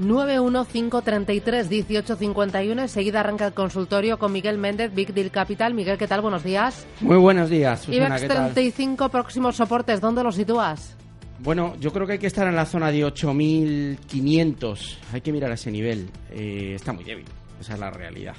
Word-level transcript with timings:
915331851. 0.00 2.80
Enseguida 2.80 3.20
arranca 3.20 3.46
el 3.46 3.54
consultorio 3.54 4.18
con 4.18 4.32
Miguel 4.32 4.58
Méndez, 4.58 4.92
Big 4.94 5.14
Deal 5.14 5.30
Capital. 5.30 5.74
Miguel, 5.74 5.98
¿qué 5.98 6.06
tal? 6.06 6.20
Buenos 6.20 6.42
días. 6.42 6.86
Muy 7.00 7.16
buenos 7.16 7.50
días, 7.50 7.82
Susana, 7.82 8.06
IBEX 8.06 8.22
¿qué 8.22 8.28
tal? 8.28 8.54
35, 8.54 9.08
próximos 9.08 9.56
soportes, 9.56 10.00
¿dónde 10.00 10.22
los 10.22 10.34
sitúas? 10.34 10.96
Bueno, 11.40 11.74
yo 11.80 11.92
creo 11.92 12.06
que 12.06 12.14
hay 12.14 12.18
que 12.18 12.26
estar 12.26 12.46
en 12.46 12.56
la 12.56 12.64
zona 12.64 12.90
de 12.90 13.04
8.500. 13.04 14.96
Hay 15.12 15.20
que 15.20 15.32
mirar 15.32 15.52
ese 15.52 15.70
nivel. 15.70 16.08
Eh, 16.30 16.72
está 16.74 16.92
muy 16.92 17.04
débil. 17.04 17.26
Esa 17.60 17.74
es 17.74 17.80
la 17.80 17.90
realidad. 17.90 18.34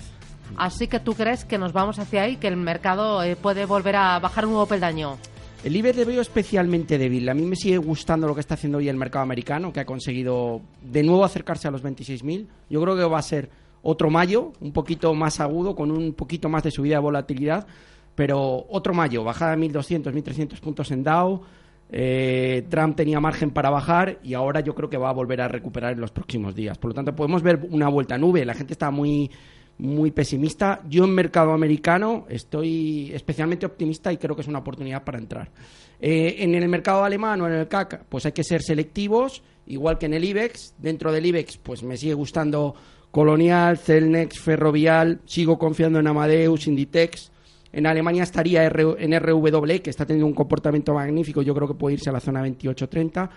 Así 0.58 0.88
que 0.88 1.00
tú 1.00 1.14
crees 1.14 1.46
que 1.46 1.58
nos 1.58 1.74
vamos 1.74 2.00
hacia 2.00 2.24
ahí, 2.24 2.38
que 2.38 2.48
el 2.48 2.58
mercado 2.58 3.24
eh, 3.24 3.36
puede 3.36 3.66
volver 3.66 3.96
a 3.96 4.20
bajar 4.20 4.46
un 4.46 4.52
nuevo 4.52 4.68
peldaño. 4.68 5.18
El 5.66 5.75
IBEX 5.75 5.97
le 5.97 6.05
veo 6.05 6.21
especialmente 6.21 7.00
débil. 7.00 7.27
A 7.27 7.34
mí 7.34 7.41
me 7.41 7.55
sigue 7.55 7.79
gustando 7.79 8.27
lo 8.27 8.36
que 8.36 8.41
está 8.41 8.54
haciendo 8.54 8.77
hoy 8.77 8.88
el 8.88 8.98
mercado 8.98 9.23
americano, 9.23 9.73
que 9.73 9.80
ha 9.80 9.86
conseguido 9.86 10.61
de 10.84 11.02
nuevo 11.02 11.25
acercarse 11.25 11.68
a 11.68 11.71
los 11.71 11.84
26.000. 11.84 12.45
Yo 12.70 12.80
creo 12.84 12.95
que 12.95 13.04
va 13.04 13.18
a 13.18 13.23
ser 13.23 13.49
otro 13.81 14.12
mayo, 14.12 14.54
un 14.62 14.71
poquito 14.71 15.12
más 15.16 15.40
agudo, 15.40 15.76
con 15.76 15.90
un 15.90 16.13
poquito 16.13 16.49
más 16.49 16.62
de 16.62 16.70
subida 16.70 16.98
de 16.98 17.02
volatilidad, 17.02 17.66
pero 18.13 18.67
otro 18.70 18.93
mayo, 18.93 19.23
bajada 19.23 19.55
de 19.55 19.67
1.200, 19.67 20.13
1.300 20.13 20.59
puntos 20.59 20.91
en 20.91 21.04
Dow. 21.04 21.41
Eh, 21.90 22.68
Trump 22.70 22.95
tenía 22.95 23.20
margen 23.20 23.49
para 23.49 23.71
bajar 23.71 24.20
y 24.21 24.35
ahora 24.35 24.59
yo 24.59 24.76
creo 24.76 24.88
que 24.91 24.98
va 24.98 25.09
a 25.09 25.13
volver 25.13 25.41
a 25.41 25.48
recuperar 25.48 25.93
en 25.93 25.99
los 25.99 26.12
próximos 26.12 26.54
días. 26.54 26.77
Por 26.77 26.90
lo 26.91 26.93
tanto, 26.93 27.16
podemos 27.16 27.41
ver 27.41 27.68
una 27.71 27.90
vuelta 27.90 28.13
a 28.13 28.18
nube. 28.20 28.45
La 28.45 28.54
gente 28.54 28.73
está 28.73 28.91
muy, 28.91 29.32
muy 29.77 30.11
pesimista. 30.11 30.81
Yo 30.89 31.03
en 31.05 31.11
mercado 31.11 31.52
americano 31.52 32.25
estoy 32.29 33.11
especialmente 33.13 33.65
optimista 33.65 34.11
y 34.13 34.17
creo 34.17 34.35
que 34.35 34.41
es 34.41 34.48
una 34.48 34.59
oportunidad 34.59 35.03
para 35.03 35.17
entrar. 35.17 35.51
Eh, 35.99 36.35
en 36.39 36.55
el 36.55 36.67
mercado 36.70 37.03
alemán 37.03 37.41
o 37.41 37.48
en 37.48 37.53
el 37.53 37.67
CAC, 37.67 38.05
pues 38.07 38.25
hay 38.25 38.31
que 38.31 38.43
ser 38.43 38.61
selectivos, 38.61 39.43
igual 39.67 39.98
que 39.98 40.05
en 40.05 40.13
el 40.13 40.23
IBEX. 40.23 40.75
Dentro 40.77 41.11
del 41.11 41.25
IBEX, 41.25 41.57
pues 41.57 41.84
me 41.84 41.98
sigue 41.98 42.13
gustando 42.13 42.73
Colonial, 43.11 43.77
Celnex, 43.77 44.39
Ferrovial. 44.39 45.21
Sigo 45.25 45.57
confiando 45.57 45.99
en 45.99 46.07
Amadeus, 46.07 46.67
Inditex. 46.67 47.32
En 47.71 47.85
Alemania 47.87 48.23
estaría 48.23 48.63
R- 48.63 48.95
en 48.99 49.20
RWE, 49.20 49.82
que 49.82 49.89
está 49.89 50.05
teniendo 50.05 50.27
un 50.27 50.34
comportamiento 50.34 50.93
magnífico. 50.93 51.41
Yo 51.41 51.54
creo 51.54 51.67
que 51.67 51.73
puede 51.73 51.95
irse 51.95 52.10
a 52.10 52.13
la 52.13 52.21
zona 52.21 52.41
28-30. 52.45 53.29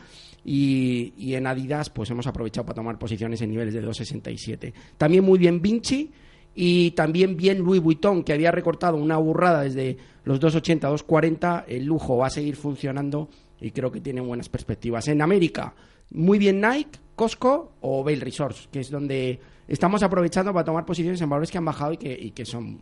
Y, 0.45 1.13
y 1.17 1.35
en 1.35 1.47
Adidas, 1.47 1.91
pues 1.91 2.11
hemos 2.11 2.27
aprovechado 2.27 2.65
para 2.65 2.77
tomar 2.77 2.99
posiciones 2.99 3.41
en 3.43 3.51
niveles 3.51 3.75
de 3.75 3.83
2,67. 3.83 4.73
También 4.97 5.25
muy 5.25 5.39
bien 5.39 5.61
Vinci 5.61 6.11
y 6.61 6.91
también 6.91 7.37
bien 7.37 7.59
Louis 7.59 7.81
Vuitton, 7.81 8.25
que 8.25 8.33
había 8.33 8.51
recortado 8.51 8.97
una 8.97 9.17
burrada 9.17 9.63
desde 9.63 9.97
los 10.25 10.41
2,80 10.41 10.87
a 10.87 10.91
2,40. 10.91 11.65
El 11.69 11.85
lujo 11.85 12.17
va 12.17 12.27
a 12.27 12.31
seguir 12.31 12.57
funcionando 12.57 13.29
y 13.61 13.71
creo 13.71 13.93
que 13.93 14.01
tiene 14.01 14.21
buenas 14.21 14.49
perspectivas. 14.49 15.07
En 15.07 15.23
América, 15.23 15.77
muy 16.11 16.37
bien 16.37 16.61
Nike, 16.61 16.99
Costco 17.15 17.75
o 17.81 18.03
Vail 18.03 18.21
Resorts, 18.21 18.69
que 18.73 18.81
es 18.81 18.91
donde 18.91 19.39
estamos 19.69 20.03
aprovechando 20.03 20.53
para 20.53 20.65
tomar 20.65 20.85
posiciones 20.85 21.21
en 21.21 21.29
valores 21.29 21.51
que 21.51 21.59
han 21.59 21.65
bajado 21.65 21.93
y 21.93 22.31
que, 22.33 22.45
son, 22.45 22.81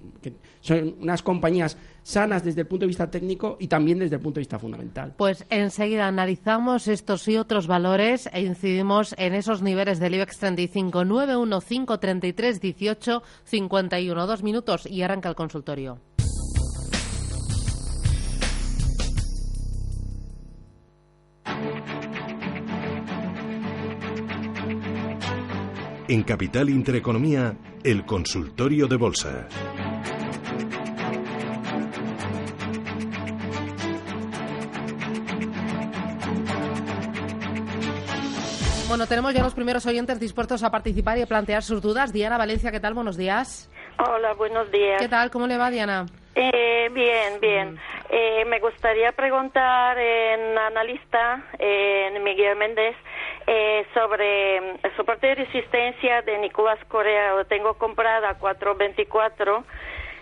son 0.61 0.97
unas 1.01 1.23
compañías 1.23 1.77
sanas 2.03 2.45
desde 2.45 2.63
el 2.63 2.67
punto 2.67 2.85
de 2.85 2.89
vista 2.89 3.11
técnico 3.11 3.57
y 3.61 3.67
también 3.67 3.99
desde 3.99 4.17
el 4.17 4.23
punto 4.23 4.37
de 4.37 4.43
vista 4.43 4.59
fundamental. 4.59 5.15
Pues 5.17 5.45
enseguida 5.51 6.07
analizamos 6.07 6.89
estos 6.89 7.27
y 7.29 7.37
otros 7.37 7.67
valores 7.67 8.29
e 8.33 8.43
incidimos 8.43 9.15
en 9.19 9.35
esos 9.35 9.63
niveles 9.63 9.99
del 9.99 10.15
IBEX 10.15 10.39
35, 10.39 11.05
91533 11.05 12.61
18 12.61 13.23
51. 13.45 14.27
Dos 14.27 14.43
minutos 14.43 14.87
y 14.87 15.03
arranca 15.03 15.29
el 15.29 15.35
consultorio. 15.35 15.99
En 26.09 26.23
Capital 26.23 26.71
Intereconomía, 26.71 27.57
el 27.83 28.07
consultorio 28.07 28.87
de 28.87 28.97
bolsa. 28.97 29.49
Bueno, 38.89 39.09
tenemos 39.09 39.35
ya 39.35 39.43
los 39.43 39.55
primeros 39.55 39.85
oyentes 39.87 40.21
dispuestos 40.21 40.63
a 40.63 40.71
participar 40.71 41.19
y 41.19 41.23
a 41.23 41.27
plantear 41.27 41.65
sus 41.65 41.83
dudas. 41.83 42.13
Diana 42.13 42.39
Valencia, 42.39 42.71
¿qué 42.71 42.79
tal? 42.79 42.95
Buenos 42.95 43.17
días. 43.17 43.69
Hola, 43.99 44.33
buenos 44.35 44.71
días. 44.71 45.03
¿Qué 45.03 45.09
tal? 45.09 45.31
¿Cómo 45.33 45.49
le 45.49 45.59
va, 45.59 45.71
Diana? 45.71 46.07
Eh, 46.37 46.89
bien, 46.93 47.41
bien. 47.41 47.79
Eh, 48.11 48.45
me 48.47 48.61
gustaría 48.61 49.11
preguntar 49.11 49.99
en 49.99 50.57
analista, 50.57 51.45
eh, 51.59 52.13
en 52.15 52.23
Miguel 52.23 52.57
Méndez, 52.57 52.95
eh, 53.47 53.87
sobre 53.95 54.59
el 54.59 54.97
soporte 54.97 55.29
de 55.29 55.35
resistencia 55.37 56.23
de 56.23 56.39
Nicolás 56.39 56.79
Correa. 56.89 57.35
Lo 57.35 57.45
tengo 57.45 57.75
comprada 57.75 58.31
a 58.31 58.39
4.24 58.39 59.65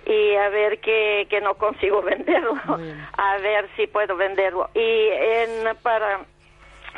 y 0.07 0.35
a 0.35 0.49
ver 0.51 0.81
que, 0.81 1.27
que 1.31 1.41
no 1.41 1.55
consigo 1.55 2.03
venderlo. 2.03 2.55
A 3.17 3.39
ver 3.39 3.69
si 3.77 3.87
puedo 3.87 4.17
venderlo. 4.17 4.69
Y 4.75 5.09
en, 5.11 5.77
para 5.83 6.21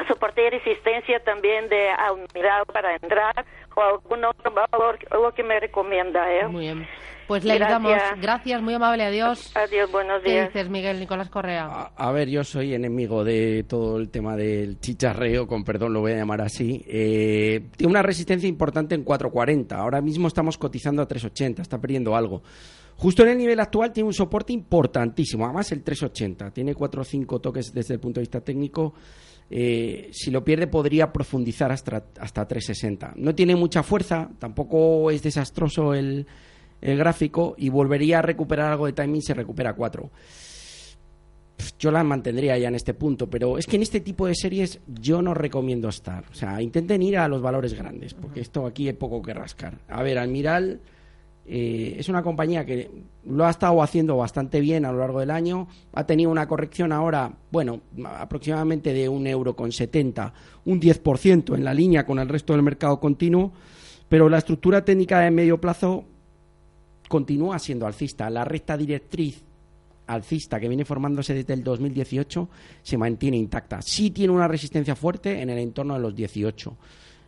soporte 0.09 0.43
de 0.43 0.51
resistencia 0.51 1.21
también 1.21 1.69
de 1.69 1.91
Almirado 1.91 2.67
para 2.67 2.95
entrar 2.95 3.45
o 3.75 3.83
algún 3.83 4.25
otro 4.25 4.51
valor, 4.51 4.99
lo 5.11 5.33
que 5.33 5.43
me 5.43 5.61
recomienda. 5.61 6.31
¿eh? 6.33 6.47
Muy 6.49 6.65
bien. 6.65 6.89
Pues 7.27 7.45
le 7.45 7.57
Gracias. 7.59 7.79
ayudamos. 7.81 8.21
Gracias, 8.23 8.63
muy 8.63 8.75
amable. 8.75 9.03
Adiós. 9.05 9.51
Adiós, 9.57 9.91
buenos 9.91 10.23
¿Qué 10.23 10.31
días. 10.31 10.53
dices, 10.53 10.71
Miguel 10.71 11.01
Nicolás 11.01 11.29
Correa? 11.29 11.67
A, 11.67 11.93
a 11.97 12.13
ver, 12.13 12.29
yo 12.29 12.45
soy 12.45 12.73
enemigo 12.75 13.25
de 13.25 13.65
todo 13.69 13.97
el 13.99 14.11
tema 14.11 14.37
del 14.37 14.79
chicharreo, 14.79 15.47
con 15.49 15.65
perdón 15.65 15.93
lo 15.93 16.01
voy 16.01 16.13
a 16.13 16.17
llamar 16.17 16.41
así. 16.43 16.85
Eh, 16.87 17.67
tiene 17.77 17.91
una 17.91 18.03
resistencia 18.03 18.49
importante 18.49 18.95
en 18.95 19.05
4.40. 19.05 19.73
Ahora 19.73 20.01
mismo 20.01 20.29
estamos 20.29 20.57
cotizando 20.57 21.03
a 21.03 21.09
3.80, 21.09 21.61
está 21.63 21.81
perdiendo 21.81 22.15
algo. 22.15 22.43
Justo 22.99 23.25
en 23.25 23.31
el 23.31 23.39
nivel 23.39 23.61
actual 23.61 23.93
tiene 23.93 24.07
un 24.07 24.15
soporte 24.15 24.53
importantísimo, 24.53 25.45
además 25.45 25.71
el 25.73 25.85
3.80. 25.85 26.53
Tiene 26.53 26.75
4 26.75 27.01
o 27.03 27.05
5 27.05 27.41
toques 27.41 27.73
desde 27.75 27.95
el 27.95 28.01
punto 28.01 28.21
de 28.21 28.23
vista 28.23 28.41
técnico. 28.41 28.95
Eh, 29.51 30.09
si 30.13 30.31
lo 30.31 30.43
pierde 30.45 30.67
podría 30.67 31.13
profundizar 31.13 31.71
hasta, 31.73 32.05
hasta 32.21 32.47
3.60. 32.49 33.15
No 33.17 33.35
tiene 33.35 33.55
mucha 33.57 33.83
fuerza, 33.83 34.31
tampoco 34.39 35.11
es 35.11 35.23
desastroso 35.23 35.93
el, 35.93 36.27
el 36.87 36.99
gráfico 36.99 37.55
y 37.59 37.69
volvería 37.69 38.21
a 38.21 38.23
recuperar 38.23 38.73
algo 38.73 38.87
de 38.87 38.93
timing, 38.93 39.23
se 39.23 39.35
recupera 39.35 39.75
4 39.75 40.11
yo 41.79 41.91
la 41.91 42.05
mantendría 42.05 42.57
ya 42.59 42.69
en 42.69 42.75
este 42.75 42.95
punto, 42.95 43.29
pero 43.29 43.59
es 43.59 43.67
que 43.67 43.77
en 43.77 43.83
este 43.83 44.01
tipo 44.01 44.27
de 44.27 44.35
series 44.35 44.81
yo 44.87 45.23
no 45.23 45.35
recomiendo 45.35 45.89
estar. 45.89 46.25
O 46.31 46.35
sea, 46.35 46.61
intenten 46.63 47.03
ir 47.03 47.19
a 47.19 47.29
los 47.29 47.43
valores 47.43 47.75
grandes, 47.75 48.15
porque 48.15 48.41
esto 48.41 48.67
aquí 48.67 48.89
hay 48.89 48.95
poco 48.95 49.23
que 49.23 49.35
rascar. 49.35 49.79
A 49.89 50.03
ver, 50.03 50.19
Almiral 50.19 50.81
eh, 51.47 51.97
es 51.99 52.09
una 52.09 52.23
compañía 52.23 52.65
que 52.65 52.91
lo 53.25 53.47
ha 53.47 53.51
estado 53.51 53.83
haciendo 53.83 54.17
bastante 54.17 54.61
bien 54.61 54.85
a 54.85 54.93
lo 54.93 54.99
largo 54.99 55.21
del 55.21 55.31
año. 55.31 55.69
Ha 55.93 56.05
tenido 56.05 56.31
una 56.31 56.49
corrección 56.49 56.93
ahora, 56.93 57.33
bueno, 57.51 57.81
aproximadamente 58.05 58.93
de 58.93 59.09
un 59.09 59.27
euro 59.27 59.55
con 59.55 59.73
70, 59.73 60.33
un 60.65 60.81
10% 60.81 61.55
en 61.55 61.65
la 61.65 61.75
línea 61.75 62.07
con 62.07 62.19
el 62.19 62.29
resto 62.29 62.53
del 62.53 62.63
mercado 62.63 63.01
continuo, 63.01 63.53
pero 64.09 64.29
la 64.29 64.39
estructura 64.39 64.85
técnica 64.85 65.21
de 65.21 65.31
medio 65.31 65.61
plazo 65.61 66.05
continúa 67.09 67.59
siendo 67.59 67.87
alcista. 67.87 68.31
La 68.31 68.45
recta 68.45 68.77
directriz 68.77 69.45
alcista 70.07 70.61
que 70.61 70.69
viene 70.69 70.85
formándose 70.85 71.35
desde 71.35 71.55
el 71.55 71.63
2018 71.63 72.49
se 72.83 72.99
mantiene 72.99 73.37
intacta. 73.37 73.81
Sí 73.83 74.11
tiene 74.11 74.33
una 74.33 74.49
resistencia 74.49 74.95
fuerte 74.95 75.41
en 75.41 75.51
el 75.51 75.59
entorno 75.59 75.95
de 75.95 76.01
los 76.01 76.15
18. 76.15 76.77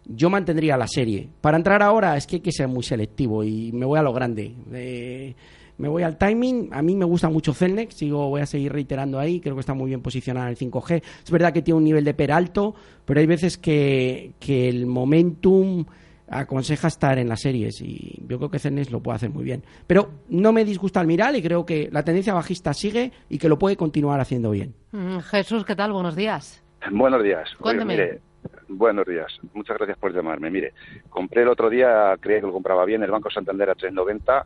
Yo 0.06 0.31
mantendría 0.31 0.77
la 0.77 0.87
serie. 0.87 1.28
Para 1.41 1.56
entrar 1.56 1.83
ahora 1.83 2.16
es 2.16 2.27
que 2.27 2.37
hay 2.37 2.41
que 2.41 2.53
ser 2.53 2.69
muy 2.69 2.83
selectivo 2.83 3.44
y 3.44 3.72
me 3.72 3.84
voy 3.84 3.99
a 3.99 4.03
lo 4.03 4.12
grande. 4.12 4.55
Eh, 4.72 5.34
me 5.77 5.89
voy 5.89 6.03
al 6.03 6.16
timing. 6.16 6.71
A 6.72 6.83
mí 6.83 6.97
me 6.97 7.05
gusta 7.05 7.28
mucho 7.28 7.53
Celnex. 7.53 7.95
Sigo, 7.95 8.28
voy 8.28 8.41
a 8.41 8.47
seguir 8.47 8.72
reiterando 8.72 9.19
ahí. 9.19 9.41
Creo 9.41 9.55
que 9.55 9.60
está 9.60 9.75
muy 9.75 9.89
bien 9.89 10.00
posicionada 10.00 10.47
en 10.47 10.50
el 10.53 10.59
5G. 10.59 11.03
Es 11.25 11.31
verdad 11.31 11.53
que 11.53 11.62
tiene 11.62 11.78
un 11.78 11.84
nivel 11.84 12.05
de 12.05 12.15
PER 12.15 12.33
alto, 12.33 12.75
pero 13.05 13.21
hay 13.21 13.27
veces 13.27 13.59
que, 13.59 14.33
que 14.41 14.69
el 14.69 14.87
momentum 14.87 15.84
aconseja 16.31 16.89
estar 16.89 17.19
en 17.19 17.28
las 17.28 17.41
series 17.41 17.80
y 17.80 18.22
yo 18.27 18.39
creo 18.39 18.51
que 18.51 18.59
Celnex 18.59 18.91
lo 18.91 19.03
puede 19.03 19.16
hacer 19.16 19.30
muy 19.30 19.45
bien. 19.45 19.63
Pero 19.86 20.10
no 20.28 20.53
me 20.53 20.65
disgusta 20.65 21.01
Almiral 21.01 21.36
y 21.36 21.42
creo 21.42 21.65
que 21.65 21.89
la 21.91 22.03
tendencia 22.03 22.34
bajista 22.34 22.72
sigue 22.75 23.13
y 23.28 23.39
que 23.39 23.48
lo 23.48 23.59
puede 23.59 23.77
continuar 23.77 24.21
haciendo 24.21 24.51
bien. 24.51 24.75
Mm, 24.92 25.19
Jesús, 25.19 25.65
¿qué 25.65 25.75
tal? 25.75 25.92
Buenos 25.92 26.16
días. 26.16 26.65
Buenos 26.91 27.22
días. 27.22 27.48
Oiga, 27.60 27.84
mire, 27.84 28.21
buenos 28.69 29.07
días. 29.07 29.33
Muchas 29.54 29.77
gracias 29.77 29.98
por 29.98 30.15
llamarme. 30.15 30.51
Mire, 30.51 30.72
compré 31.09 31.42
el 31.42 31.48
otro 31.48 31.69
día, 31.69 32.16
creía 32.21 32.41
que 32.41 32.47
lo 32.47 32.53
compraba 32.53 32.84
bien, 32.84 33.03
el 33.03 33.10
Banco 33.10 33.30
Santander 33.30 33.71
a 33.71 33.75
3.90 33.75 34.45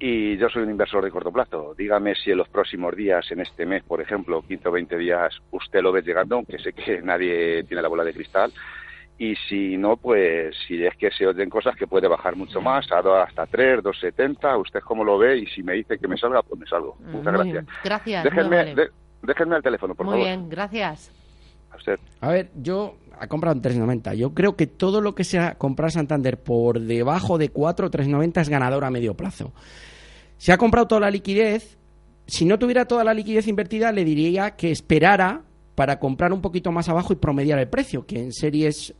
y 0.00 0.36
yo 0.36 0.48
soy 0.48 0.62
un 0.62 0.70
inversor 0.70 1.04
de 1.04 1.10
corto 1.10 1.32
plazo. 1.32 1.74
Dígame 1.76 2.14
si 2.14 2.30
en 2.30 2.38
los 2.38 2.48
próximos 2.48 2.94
días, 2.94 3.30
en 3.32 3.40
este 3.40 3.66
mes, 3.66 3.82
por 3.82 4.00
ejemplo, 4.00 4.42
15 4.42 4.68
o 4.68 4.72
20 4.72 4.96
días, 4.96 5.34
usted 5.50 5.82
lo 5.82 5.90
ve 5.90 6.02
llegando, 6.02 6.36
aunque 6.36 6.58
sé 6.58 6.72
que 6.72 7.02
nadie 7.02 7.64
tiene 7.64 7.82
la 7.82 7.88
bola 7.88 8.04
de 8.04 8.14
cristal. 8.14 8.52
Y 9.20 9.34
si 9.48 9.76
no, 9.76 9.96
pues 9.96 10.54
si 10.66 10.84
es 10.84 10.96
que 10.96 11.10
se 11.10 11.26
oyen 11.26 11.50
cosas 11.50 11.74
que 11.76 11.88
puede 11.88 12.06
bajar 12.06 12.36
mucho 12.36 12.60
más, 12.60 12.86
a 12.92 13.02
do- 13.02 13.16
hasta 13.16 13.46
3, 13.46 13.82
2,70, 13.82 14.60
usted 14.60 14.80
cómo 14.80 15.02
lo 15.02 15.18
ve 15.18 15.38
y 15.38 15.46
si 15.46 15.62
me 15.62 15.72
dice 15.74 15.98
que 15.98 16.06
me 16.06 16.16
salga, 16.16 16.40
pues 16.42 16.60
me 16.60 16.66
salgo. 16.66 16.96
Muchas 17.00 17.12
Muy 17.24 17.32
gracias. 17.32 17.52
bien. 17.52 17.66
Gracias. 17.84 18.24
muy 18.24 18.30
Déjenme, 18.30 18.74
de- 18.76 18.90
déjenme 19.22 19.56
el 19.56 19.62
teléfono, 19.62 19.94
por 19.96 20.06
Muy 20.06 20.12
favor. 20.14 20.26
bien, 20.28 20.48
gracias. 20.48 21.10
A 21.72 21.76
usted. 21.76 21.98
A 22.20 22.28
ver, 22.30 22.50
yo 22.54 22.94
ha 23.18 23.26
comprado 23.26 23.56
en 23.56 23.62
3.90. 23.62 24.14
Yo 24.14 24.32
creo 24.34 24.54
que 24.54 24.68
todo 24.68 25.00
lo 25.00 25.16
que 25.16 25.24
sea 25.24 25.56
comprar 25.58 25.90
Santander 25.90 26.40
por 26.40 26.78
debajo 26.78 27.38
de 27.38 27.48
4 27.48 27.88
o 27.88 27.90
3.90 27.90 28.40
es 28.40 28.48
ganador 28.48 28.84
a 28.84 28.90
medio 28.90 29.14
plazo. 29.14 29.52
Si 30.36 30.52
ha 30.52 30.58
comprado 30.58 30.86
toda 30.86 31.00
la 31.00 31.10
liquidez, 31.10 31.76
si 32.28 32.44
no 32.44 32.56
tuviera 32.60 32.84
toda 32.84 33.02
la 33.02 33.12
liquidez 33.14 33.48
invertida, 33.48 33.90
le 33.90 34.04
diría 34.04 34.52
que 34.54 34.70
esperara 34.70 35.42
para 35.74 35.98
comprar 35.98 36.32
un 36.32 36.40
poquito 36.40 36.70
más 36.70 36.88
abajo 36.88 37.12
y 37.12 37.16
promediar 37.16 37.58
el 37.58 37.68
precio, 37.68 38.06
que 38.06 38.20
en 38.20 38.32
series 38.32 38.94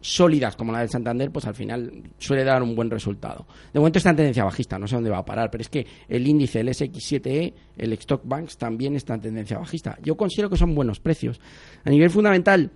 sólidas 0.00 0.56
como 0.56 0.72
la 0.72 0.80
del 0.80 0.88
Santander, 0.88 1.30
pues 1.30 1.46
al 1.46 1.54
final 1.54 2.02
suele 2.18 2.44
dar 2.44 2.62
un 2.62 2.74
buen 2.74 2.90
resultado. 2.90 3.46
De 3.72 3.78
momento 3.78 3.98
está 3.98 4.10
en 4.10 4.16
tendencia 4.16 4.44
bajista, 4.44 4.78
no 4.78 4.86
sé 4.86 4.94
dónde 4.94 5.10
va 5.10 5.18
a 5.18 5.24
parar, 5.24 5.50
pero 5.50 5.62
es 5.62 5.68
que 5.68 5.86
el 6.08 6.26
índice, 6.26 6.60
el 6.60 6.68
SX7E, 6.68 7.52
el 7.76 7.92
Stock 7.94 8.22
Banks 8.24 8.56
también 8.56 8.96
está 8.96 9.14
en 9.14 9.20
tendencia 9.20 9.58
bajista. 9.58 9.98
Yo 10.02 10.16
considero 10.16 10.48
que 10.48 10.56
son 10.56 10.74
buenos 10.74 11.00
precios. 11.00 11.40
A 11.84 11.90
nivel 11.90 12.10
fundamental, 12.10 12.70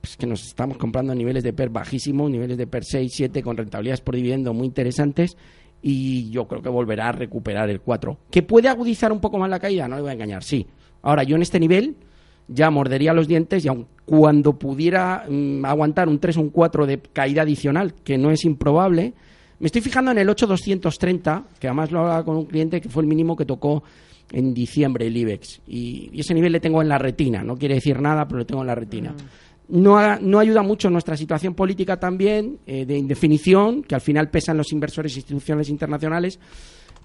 pues 0.00 0.16
que 0.16 0.26
nos 0.26 0.44
estamos 0.44 0.76
comprando 0.76 1.12
a 1.12 1.14
niveles 1.14 1.44
de 1.44 1.52
PER 1.52 1.70
bajísimos, 1.70 2.30
niveles 2.30 2.58
de 2.58 2.66
PER 2.66 2.84
6, 2.84 3.12
7, 3.14 3.42
con 3.42 3.56
rentabilidades 3.56 4.00
por 4.00 4.16
dividendo 4.16 4.52
muy 4.52 4.66
interesantes, 4.66 5.36
y 5.82 6.30
yo 6.30 6.48
creo 6.48 6.62
que 6.62 6.68
volverá 6.68 7.10
a 7.10 7.12
recuperar 7.12 7.70
el 7.70 7.80
4. 7.80 8.18
¿Que 8.30 8.42
puede 8.42 8.68
agudizar 8.68 9.12
un 9.12 9.20
poco 9.20 9.38
más 9.38 9.50
la 9.50 9.60
caída? 9.60 9.86
No 9.86 9.96
le 9.96 10.02
voy 10.02 10.10
a 10.10 10.14
engañar, 10.14 10.42
sí. 10.42 10.66
Ahora, 11.02 11.22
yo 11.22 11.36
en 11.36 11.42
este 11.42 11.60
nivel 11.60 11.96
ya 12.48 12.70
mordería 12.70 13.12
los 13.12 13.28
dientes 13.28 13.64
y 13.64 13.68
aun 13.68 13.86
cuando 14.04 14.52
pudiera 14.58 15.24
mm, 15.28 15.64
aguantar 15.64 16.08
un 16.08 16.18
3 16.18 16.36
o 16.36 16.40
un 16.42 16.50
4 16.50 16.86
de 16.86 16.98
caída 17.12 17.42
adicional, 17.42 17.94
que 18.04 18.16
no 18.18 18.30
es 18.30 18.44
improbable, 18.44 19.14
me 19.58 19.66
estoy 19.66 19.80
fijando 19.82 20.10
en 20.10 20.18
el 20.18 20.28
8230, 20.28 21.44
que 21.58 21.66
además 21.66 21.90
lo 21.90 22.00
hablaba 22.00 22.24
con 22.24 22.36
un 22.36 22.44
cliente 22.44 22.80
que 22.80 22.88
fue 22.88 23.02
el 23.02 23.08
mínimo 23.08 23.34
que 23.36 23.44
tocó 23.44 23.82
en 24.32 24.52
diciembre 24.54 25.06
el 25.06 25.16
IBEX. 25.16 25.60
Y, 25.66 26.10
y 26.12 26.20
ese 26.20 26.34
nivel 26.34 26.52
le 26.52 26.60
tengo 26.60 26.82
en 26.82 26.88
la 26.88 26.98
retina, 26.98 27.42
no 27.42 27.56
quiere 27.56 27.76
decir 27.76 28.00
nada, 28.00 28.26
pero 28.28 28.38
lo 28.40 28.46
tengo 28.46 28.60
en 28.60 28.66
la 28.66 28.74
retina. 28.74 29.14
No, 29.68 29.98
ha- 29.98 30.18
no 30.20 30.38
ayuda 30.38 30.62
mucho 30.62 30.90
nuestra 30.90 31.16
situación 31.16 31.54
política 31.54 31.98
también, 31.98 32.58
eh, 32.66 32.84
de 32.86 32.96
indefinición, 32.98 33.82
que 33.82 33.94
al 33.96 34.00
final 34.00 34.28
pesan 34.30 34.56
los 34.56 34.70
inversores 34.72 35.14
e 35.14 35.18
instituciones 35.20 35.68
internacionales, 35.68 36.38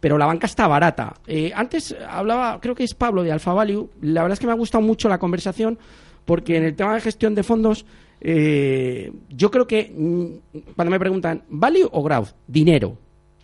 pero 0.01 0.17
la 0.17 0.25
banca 0.25 0.47
está 0.47 0.67
barata. 0.67 1.13
Eh, 1.27 1.53
antes 1.55 1.95
hablaba, 2.09 2.59
creo 2.59 2.75
que 2.75 2.83
es 2.83 2.93
Pablo 2.93 3.23
de 3.23 3.31
Alfa 3.31 3.53
Value, 3.53 3.89
la 4.01 4.23
verdad 4.23 4.33
es 4.33 4.39
que 4.39 4.47
me 4.47 4.51
ha 4.51 4.55
gustado 4.55 4.83
mucho 4.83 5.07
la 5.07 5.19
conversación, 5.19 5.79
porque 6.25 6.57
en 6.57 6.63
el 6.65 6.75
tema 6.75 6.95
de 6.95 7.01
gestión 7.01 7.35
de 7.35 7.43
fondos, 7.43 7.85
eh, 8.19 9.13
yo 9.29 9.49
creo 9.51 9.67
que 9.67 9.93
mm, 9.95 10.57
cuando 10.75 10.91
me 10.91 10.99
preguntan, 10.99 11.43
¿value 11.49 11.87
o 11.91 12.03
growth? 12.03 12.29
Dinero. 12.47 12.97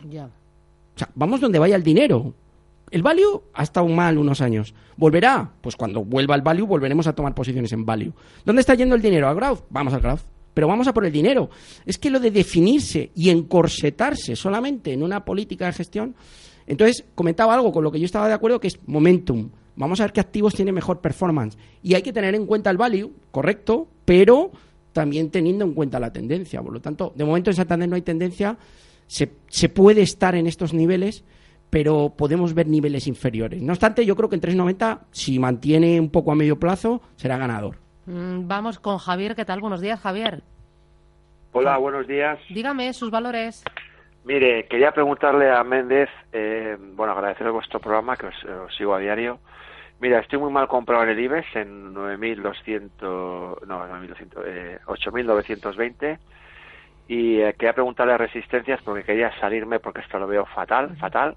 Ya. 0.10 0.26
O 0.26 0.98
sea, 0.98 1.10
vamos 1.16 1.40
donde 1.40 1.60
vaya 1.60 1.76
el 1.76 1.84
dinero. 1.84 2.34
El 2.90 3.04
value 3.04 3.44
ha 3.54 3.64
estado 3.64 3.88
mal 3.88 4.18
unos 4.18 4.42
años. 4.42 4.74
¿Volverá? 4.96 5.52
Pues 5.62 5.76
cuando 5.76 6.04
vuelva 6.04 6.36
el 6.36 6.42
value 6.42 6.66
volveremos 6.66 7.06
a 7.06 7.14
tomar 7.14 7.36
posiciones 7.36 7.72
en 7.74 7.86
value. 7.86 8.14
¿Dónde 8.46 8.62
está 8.62 8.74
yendo 8.74 8.96
el 8.96 9.02
dinero? 9.02 9.28
¿Al 9.28 9.36
growth? 9.36 9.62
Vamos 9.70 9.94
al 9.94 10.02
growth. 10.02 10.22
Pero 10.58 10.68
vamos 10.68 10.88
a 10.88 10.94
por 10.94 11.06
el 11.06 11.12
dinero. 11.12 11.52
Es 11.86 12.00
que 12.00 12.10
lo 12.10 12.20
de 12.20 12.32
definirse 12.32 13.12
y 13.14 13.30
encorsetarse 13.30 14.36
solamente 14.36 14.92
en 14.92 15.04
una 15.04 15.24
política 15.24 15.68
de 15.68 15.74
gestión. 15.74 16.16
Entonces, 16.66 17.06
comentaba 17.14 17.54
algo 17.54 17.72
con 17.72 17.84
lo 17.84 17.92
que 17.92 18.00
yo 18.00 18.08
estaba 18.08 18.28
de 18.28 18.34
acuerdo, 18.34 18.60
que 18.60 18.70
es 18.70 18.80
momentum. 18.88 19.52
Vamos 19.76 20.00
a 20.00 20.06
ver 20.06 20.14
qué 20.14 20.20
activos 20.20 20.56
tienen 20.56 20.74
mejor 20.74 21.00
performance. 21.00 21.60
Y 21.84 21.94
hay 21.94 22.02
que 22.02 22.12
tener 22.12 22.34
en 22.34 22.48
cuenta 22.48 22.72
el 22.72 22.78
value, 22.78 23.14
correcto, 23.30 23.88
pero 24.04 24.50
también 24.94 25.30
teniendo 25.30 25.64
en 25.64 25.76
cuenta 25.76 26.00
la 26.00 26.12
tendencia. 26.12 26.60
Por 26.64 26.74
lo 26.74 26.82
tanto, 26.82 27.14
de 27.16 27.24
momento 27.24 27.52
en 27.52 27.56
Santander 27.56 27.88
no 27.88 27.96
hay 27.96 28.02
tendencia. 28.02 28.58
Se, 29.06 29.34
se 29.50 29.70
puede 29.70 30.02
estar 30.02 30.34
en 30.34 30.48
estos 30.48 30.74
niveles, 30.74 31.24
pero 31.70 32.16
podemos 32.18 32.56
ver 32.56 32.68
niveles 32.68 33.06
inferiores. 33.06 33.62
No 33.62 33.74
obstante, 33.74 34.08
yo 34.08 34.16
creo 34.16 34.28
que 34.28 34.38
en 34.38 34.42
3.90, 34.42 35.02
si 35.12 35.38
mantiene 35.38 36.00
un 36.00 36.10
poco 36.10 36.32
a 36.32 36.36
medio 36.36 36.58
plazo, 36.58 37.04
será 37.16 37.38
ganador. 37.38 37.86
Mm, 38.08 38.48
Vamos 38.48 38.80
con 38.80 38.98
Javier. 38.98 39.36
¿Qué 39.36 39.46
tal? 39.46 39.60
Buenos 39.60 39.82
días, 39.82 40.00
Javier. 40.00 40.42
Hola, 41.52 41.78
buenos 41.78 42.08
días. 42.08 42.40
Dígame 42.50 42.92
sus 42.94 43.12
valores. 43.12 43.64
Mire, 44.24 44.66
quería 44.68 44.92
preguntarle 44.92 45.52
a 45.52 45.64
Méndez, 45.64 46.10
eh, 46.34 46.78
bueno, 46.80 47.14
agradecerle 47.14 47.52
vuestro 47.52 47.80
programa, 47.80 48.18
que 48.18 48.28
os, 48.28 48.44
os 48.44 48.76
sigo 48.76 48.94
a 48.94 49.00
diario. 49.00 49.40
Mira, 50.00 50.20
estoy 50.20 50.40
muy 50.40 50.52
mal 50.52 50.68
comprado 50.68 51.04
en 51.04 51.10
el 51.10 51.20
IBEX, 51.20 51.56
en 51.56 51.94
9.200, 51.94 53.66
no, 53.66 53.88
9.200, 53.88 54.44
eh, 54.46 54.80
8.920. 54.86 56.20
Y 57.08 57.40
eh, 57.40 57.54
quería 57.54 57.74
preguntarle 57.74 58.18
resistencias 58.18 58.82
porque 58.84 59.04
quería 59.04 59.32
salirme 59.40 59.80
porque 59.80 60.02
esto 60.02 60.20
lo 60.20 60.28
veo 60.28 60.46
fatal, 60.46 60.96
fatal. 60.98 61.36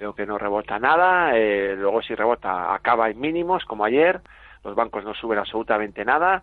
Veo 0.00 0.14
que 0.14 0.26
no 0.26 0.36
rebota 0.38 0.78
nada, 0.78 1.36
eh, 1.36 1.76
luego 1.78 2.02
si 2.02 2.14
rebota 2.14 2.74
acaba 2.74 3.08
en 3.10 3.20
mínimos, 3.20 3.64
como 3.64 3.84
ayer. 3.84 4.20
Los 4.64 4.74
bancos 4.74 5.04
no 5.04 5.14
suben 5.14 5.38
absolutamente 5.38 6.04
nada 6.04 6.42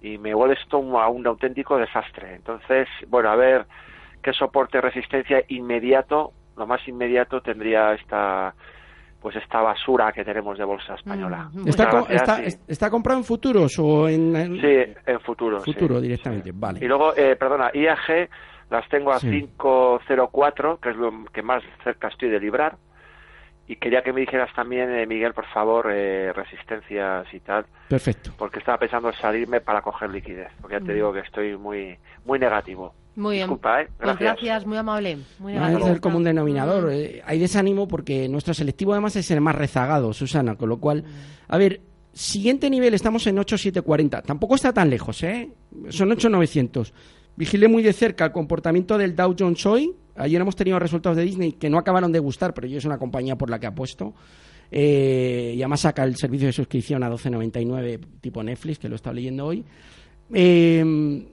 y 0.00 0.18
me 0.18 0.34
huele 0.34 0.54
esto 0.54 0.78
un- 0.78 0.96
a 1.00 1.08
un 1.08 1.26
auténtico 1.26 1.76
desastre. 1.76 2.34
Entonces, 2.36 2.88
bueno, 3.08 3.30
a 3.30 3.36
ver 3.36 3.66
qué 4.22 4.32
soporte 4.32 4.78
de 4.78 4.82
resistencia 4.82 5.42
inmediato, 5.48 6.32
lo 6.56 6.66
más 6.66 6.86
inmediato 6.88 7.40
tendría 7.40 7.92
esta 7.94 8.54
pues 9.20 9.36
esta 9.36 9.60
basura 9.60 10.12
que 10.12 10.24
tenemos 10.24 10.56
de 10.56 10.64
bolsa 10.64 10.94
española. 10.94 11.50
Mm, 11.52 11.68
¿Está, 11.68 11.90
co- 11.90 11.96
gracias, 12.08 12.22
está, 12.22 12.42
y- 12.42 12.46
es- 12.46 12.60
está 12.66 12.88
comprado 12.90 13.18
en 13.18 13.24
futuros 13.26 13.78
o 13.78 14.08
en, 14.08 14.34
en- 14.34 14.58
sí, 14.58 14.94
en 15.04 15.20
futuro. 15.20 15.60
sí. 15.60 15.74
futuro 15.74 16.00
directamente? 16.00 16.48
Y 16.48 16.52
Vale. 16.54 16.80
luego, 16.88 17.14
eh, 17.14 17.36
perdona, 17.36 17.70
IAG 17.74 18.30
las 18.70 18.88
tengo 18.88 19.12
a 19.12 19.18
Sí. 19.18 19.28
504, 19.30 20.78
que 20.78 20.88
es 20.90 20.96
lo 20.96 21.10
que 21.34 21.42
más 21.42 21.62
cerca 21.84 22.08
estoy 22.08 22.30
de 22.30 22.40
librar. 22.40 22.76
Y 23.70 23.76
quería 23.76 24.02
que 24.02 24.12
me 24.12 24.22
dijeras 24.22 24.50
también, 24.56 24.90
eh, 24.90 25.06
Miguel, 25.06 25.32
por 25.32 25.46
favor, 25.46 25.90
eh, 25.92 26.32
resistencias 26.32 27.32
y 27.32 27.38
tal, 27.38 27.66
Perfecto. 27.88 28.32
porque 28.36 28.58
estaba 28.58 28.78
pensando 28.78 29.10
en 29.10 29.14
salirme 29.14 29.60
para 29.60 29.80
coger 29.80 30.10
liquidez, 30.10 30.48
porque 30.60 30.74
ya 30.80 30.84
te 30.84 30.90
Mm. 30.90 30.94
digo 30.96 31.12
que 31.12 31.20
estoy 31.20 31.56
muy 31.56 31.96
muy 32.24 32.40
negativo. 32.40 32.92
Muy 33.14 33.36
bien. 33.36 33.46
Disculpa, 33.46 33.82
¿eh? 33.82 33.88
Pues 33.96 34.18
Gracias. 34.18 34.66
muy 34.66 34.76
amable. 34.76 35.18
Muy 35.38 35.56
amable. 35.56 35.76
ese 35.76 35.84
es 35.84 35.90
el 35.94 36.00
común 36.00 36.24
denominador. 36.24 36.90
Eh, 36.92 37.22
hay 37.24 37.38
desánimo 37.38 37.86
porque 37.86 38.28
nuestro 38.28 38.54
selectivo 38.54 38.92
además 38.92 39.14
es 39.14 39.30
el 39.30 39.40
más 39.40 39.54
rezagado, 39.54 40.12
Susana, 40.12 40.56
con 40.56 40.68
lo 40.68 40.80
cual, 40.80 41.04
a 41.46 41.56
ver, 41.56 41.80
siguiente 42.12 42.68
nivel 42.70 42.94
estamos 42.94 43.24
en 43.28 43.38
8,740. 43.38 44.22
Tampoco 44.22 44.56
está 44.56 44.72
tan 44.72 44.90
lejos, 44.90 45.22
¿eh? 45.22 45.48
Son 45.90 46.10
8,900. 46.10 46.92
Vigilé 47.40 47.68
muy 47.68 47.82
de 47.82 47.94
cerca 47.94 48.26
el 48.26 48.32
comportamiento 48.32 48.98
del 48.98 49.16
Dow 49.16 49.34
Jones 49.38 49.64
hoy. 49.64 49.94
Ayer 50.14 50.42
hemos 50.42 50.54
tenido 50.54 50.78
resultados 50.78 51.16
de 51.16 51.24
Disney 51.24 51.52
que 51.52 51.70
no 51.70 51.78
acabaron 51.78 52.12
de 52.12 52.18
gustar, 52.18 52.52
pero 52.52 52.66
yo 52.66 52.76
es 52.76 52.84
una 52.84 52.98
compañía 52.98 53.38
por 53.38 53.48
la 53.48 53.58
que 53.58 53.66
apuesto. 53.66 54.12
Eh, 54.70 55.54
y 55.56 55.62
además 55.62 55.80
saca 55.80 56.04
el 56.04 56.16
servicio 56.16 56.48
de 56.48 56.52
suscripción 56.52 57.02
a 57.02 57.08
12,99 57.08 57.98
tipo 58.20 58.42
Netflix, 58.42 58.78
que 58.78 58.90
lo 58.90 58.96
está 58.96 59.10
leyendo 59.10 59.46
hoy. 59.46 59.64
Eh, 60.34 60.84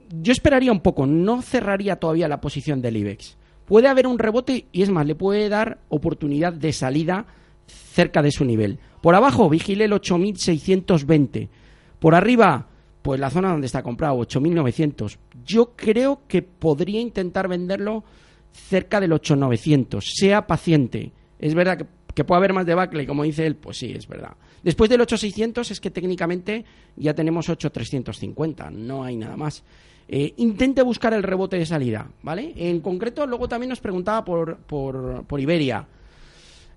yo 0.08 0.32
esperaría 0.32 0.72
un 0.72 0.80
poco, 0.80 1.04
no 1.04 1.42
cerraría 1.42 1.96
todavía 1.96 2.26
la 2.26 2.40
posición 2.40 2.80
del 2.80 2.96
IBEX. 2.96 3.36
Puede 3.66 3.88
haber 3.88 4.06
un 4.06 4.18
rebote 4.18 4.64
y 4.72 4.80
es 4.80 4.88
más, 4.88 5.04
le 5.04 5.14
puede 5.14 5.50
dar 5.50 5.76
oportunidad 5.90 6.54
de 6.54 6.72
salida 6.72 7.26
cerca 7.66 8.22
de 8.22 8.30
su 8.30 8.46
nivel. 8.46 8.78
Por 9.02 9.14
abajo, 9.14 9.50
vigile 9.50 9.84
el 9.84 9.92
8620. 9.92 11.50
Por 11.98 12.14
arriba, 12.14 12.66
pues 13.08 13.18
la 13.18 13.30
zona 13.30 13.52
donde 13.52 13.66
está 13.66 13.82
comprado, 13.82 14.18
8900. 14.18 15.18
Yo 15.42 15.74
creo 15.74 16.26
que 16.28 16.42
podría 16.42 17.00
intentar 17.00 17.48
venderlo 17.48 18.04
cerca 18.52 19.00
del 19.00 19.14
8900. 19.14 20.04
Sea 20.14 20.46
paciente. 20.46 21.12
Es 21.38 21.54
verdad 21.54 21.86
que, 22.14 22.24
puede 22.24 22.36
haber 22.36 22.52
más 22.52 22.66
debacle, 22.66 23.06
como 23.06 23.22
dice 23.22 23.46
él, 23.46 23.56
pues 23.56 23.78
sí, 23.78 23.94
es 23.96 24.06
verdad. 24.06 24.36
Después 24.62 24.90
del 24.90 25.00
8600 25.00 25.70
es 25.70 25.80
que 25.80 25.90
técnicamente 25.90 26.66
ya 26.96 27.14
tenemos 27.14 27.48
8350, 27.48 28.70
no 28.72 29.04
hay 29.04 29.16
nada 29.16 29.38
más. 29.38 29.64
Eh, 30.06 30.34
intente 30.36 30.82
buscar 30.82 31.14
el 31.14 31.22
rebote 31.22 31.56
de 31.56 31.64
salida, 31.64 32.10
¿vale? 32.20 32.52
En 32.56 32.80
concreto, 32.80 33.26
luego 33.26 33.48
también 33.48 33.70
nos 33.70 33.80
preguntaba 33.80 34.22
por, 34.22 34.58
por, 34.58 35.24
por 35.24 35.40
Iberia. 35.40 35.88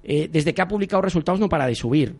Eh, 0.01 0.29
desde 0.31 0.53
que 0.53 0.61
ha 0.61 0.67
publicado 0.69 1.01
resultados 1.01 1.41
no 1.41 1.49
para 1.49 1.67
de 1.67 1.75
subir. 1.75 2.15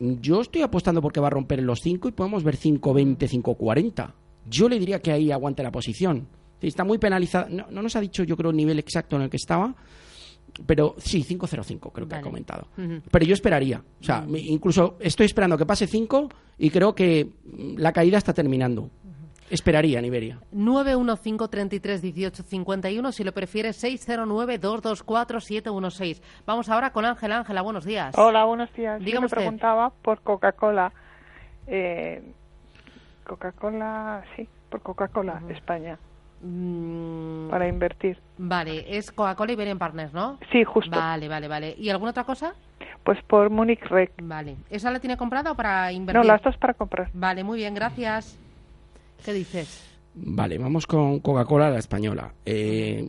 Yo 0.00 0.40
estoy 0.40 0.62
apostando 0.62 1.02
porque 1.02 1.20
va 1.20 1.26
a 1.26 1.30
romper 1.30 1.58
en 1.58 1.66
los 1.66 1.80
5 1.80 2.08
y 2.08 2.12
podemos 2.12 2.44
ver 2.44 2.56
5.20, 2.56 3.18
5.40. 3.18 4.12
Yo 4.48 4.68
le 4.68 4.78
diría 4.78 5.00
que 5.00 5.12
ahí 5.12 5.32
aguante 5.32 5.62
la 5.62 5.72
posición. 5.72 6.28
Está 6.60 6.84
muy 6.84 6.98
penalizada. 6.98 7.48
No, 7.48 7.66
no 7.70 7.82
nos 7.82 7.96
ha 7.96 8.00
dicho, 8.00 8.22
yo 8.24 8.36
creo, 8.36 8.50
el 8.50 8.56
nivel 8.56 8.78
exacto 8.78 9.16
en 9.16 9.22
el 9.22 9.30
que 9.30 9.36
estaba. 9.36 9.74
Pero 10.66 10.94
sí, 10.98 11.22
5.05 11.22 11.92
creo 11.92 12.08
que 12.08 12.14
ha 12.14 12.20
comentado. 12.20 12.68
Pero 13.10 13.24
yo 13.24 13.34
esperaría. 13.34 13.82
O 14.00 14.04
sea, 14.04 14.26
incluso 14.28 14.96
estoy 15.00 15.26
esperando 15.26 15.58
que 15.58 15.66
pase 15.66 15.86
5 15.86 16.28
y 16.58 16.70
creo 16.70 16.94
que 16.94 17.30
la 17.76 17.92
caída 17.92 18.18
está 18.18 18.32
terminando. 18.32 18.90
Esperaría 19.50 19.98
en 19.98 20.04
Iberia. 20.04 20.38
915 20.52 21.48
33 21.48 22.02
18 22.02 22.42
51, 22.42 23.12
si 23.12 23.24
lo 23.24 23.32
prefieres 23.32 23.76
609 23.76 24.58
224 24.58 25.40
716. 25.40 26.22
Vamos 26.46 26.68
ahora 26.68 26.90
con 26.90 27.04
Ángela. 27.04 27.38
Ángela, 27.38 27.62
buenos 27.62 27.84
días. 27.84 28.14
Hola, 28.18 28.44
buenos 28.44 28.72
días. 28.74 28.98
Yo 29.00 29.04
Dígame 29.06 29.20
me 29.22 29.26
usted. 29.26 29.36
preguntaba 29.38 29.90
por 30.02 30.20
Coca-Cola. 30.20 30.92
Eh, 31.66 32.22
Coca-Cola, 33.24 34.22
sí, 34.36 34.48
por 34.70 34.80
Coca-Cola, 34.82 35.42
España, 35.50 35.98
Mm, 36.40 37.48
para 37.50 37.66
invertir. 37.66 38.16
Vale, 38.38 38.96
es 38.96 39.10
Coca-Cola 39.10 39.50
y 39.50 39.54
Iberian 39.54 39.76
Partners, 39.78 40.12
¿no? 40.12 40.38
Sí, 40.52 40.62
justo. 40.62 40.96
Vale, 40.96 41.26
vale, 41.26 41.48
vale. 41.48 41.74
¿Y 41.76 41.90
alguna 41.90 42.12
otra 42.12 42.22
cosa? 42.22 42.54
Pues 43.02 43.18
por 43.24 43.50
Munich 43.50 43.82
Rec. 43.88 44.12
Vale. 44.22 44.54
¿Esa 44.70 44.92
la 44.92 45.00
tiene 45.00 45.16
comprada 45.16 45.50
o 45.50 45.54
para 45.56 45.90
invertir? 45.90 46.20
No, 46.22 46.24
las 46.26 46.40
dos 46.42 46.56
para 46.58 46.74
comprar. 46.74 47.10
Vale, 47.12 47.42
muy 47.42 47.58
bien, 47.58 47.74
gracias. 47.74 48.38
¿Qué 49.24 49.32
dices? 49.32 49.82
Vale, 50.14 50.58
vamos 50.58 50.86
con 50.86 51.20
Coca-Cola, 51.20 51.70
la 51.70 51.78
española. 51.78 52.34
Eh, 52.44 53.08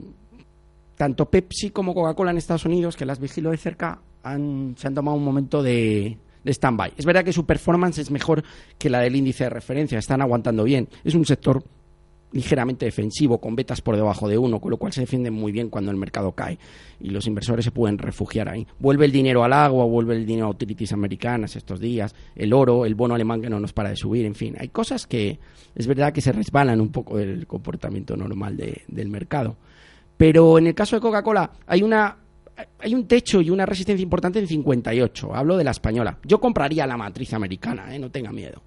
tanto 0.96 1.30
Pepsi 1.30 1.72
como 1.72 1.94
Coca-Cola 1.94 2.32
en 2.32 2.38
Estados 2.38 2.66
Unidos, 2.66 2.96
que 2.96 3.06
las 3.06 3.20
vigilo 3.20 3.52
de 3.52 3.58
cerca, 3.58 4.02
han, 4.24 4.76
se 4.78 4.88
han 4.88 4.96
tomado 4.96 5.18
un 5.18 5.24
momento 5.24 5.64
de, 5.64 6.18
de 6.44 6.52
stand-by. 6.52 6.94
Es 6.98 7.06
verdad 7.06 7.24
que 7.24 7.34
su 7.34 7.46
performance 7.46 8.00
es 8.00 8.12
mejor 8.12 8.44
que 8.78 8.90
la 8.90 9.00
del 9.00 9.16
índice 9.16 9.46
de 9.46 9.50
referencia, 9.50 9.98
están 9.98 10.22
aguantando 10.22 10.64
bien. 10.64 10.88
Es 11.04 11.16
un 11.16 11.26
sector 11.26 11.64
ligeramente 12.32 12.86
defensivo, 12.86 13.40
con 13.40 13.56
betas 13.56 13.82
por 13.82 13.96
debajo 13.96 14.28
de 14.30 14.38
uno, 14.38 14.60
con 14.60 14.70
lo 14.72 14.78
cual 14.78 14.94
se 14.94 15.02
defienden 15.02 15.34
muy 15.34 15.52
bien 15.52 15.70
cuando 15.70 15.90
el 15.92 15.98
mercado 15.98 16.32
cae 16.34 16.60
y 17.00 17.10
los 17.10 17.26
inversores 17.28 17.66
se 17.66 17.72
pueden 17.72 17.98
refugiar 17.98 18.50
ahí. 18.50 18.68
Vuelve 18.80 19.06
el 19.06 19.12
dinero 19.12 19.44
al 19.44 19.54
agua, 19.54 19.86
vuelve 19.86 20.16
el 20.16 20.26
dinero 20.26 20.48
a 20.48 20.50
utilities 20.52 20.94
americanas 20.94 21.56
estos 21.56 21.80
días, 21.80 22.14
el 22.36 22.54
oro, 22.54 22.86
el 22.86 22.96
bono 22.96 23.16
alemán 23.16 23.42
que 23.42 23.50
no 23.50 23.60
nos 23.60 23.74
para 23.74 23.90
de 23.90 23.96
subir, 23.96 24.26
en 24.26 24.36
fin, 24.36 24.56
hay 24.60 24.70
cosas 24.70 25.08
que 25.08 25.40
es 25.76 25.88
verdad 25.88 26.14
que 26.14 26.22
se 26.22 26.32
resbalan 26.32 26.82
un 26.82 26.92
poco 26.92 27.18
del 27.18 27.48
comportamiento 27.48 28.16
normal 28.16 28.58
de- 28.58 28.84
del 28.88 29.10
mercado. 29.10 29.58
Pero 30.18 30.58
en 30.60 30.68
el 30.68 30.76
caso 30.76 30.96
de 30.96 31.02
Coca-Cola 31.02 31.52
hay 31.66 31.82
una 31.82 32.18
hay 32.80 32.94
un 32.94 33.08
techo 33.08 33.40
y 33.40 33.50
una 33.50 33.66
resistencia 33.66 34.04
importante 34.04 34.38
en 34.38 34.46
58. 34.46 35.34
Hablo 35.34 35.56
de 35.56 35.64
la 35.64 35.72
española. 35.72 36.18
Yo 36.26 36.42
compraría 36.42 36.86
la 36.86 36.98
matriz 36.98 37.34
americana, 37.34 37.96
¿eh? 37.96 38.00
no 38.00 38.12
tenga 38.12 38.34
miedo. 38.34 38.62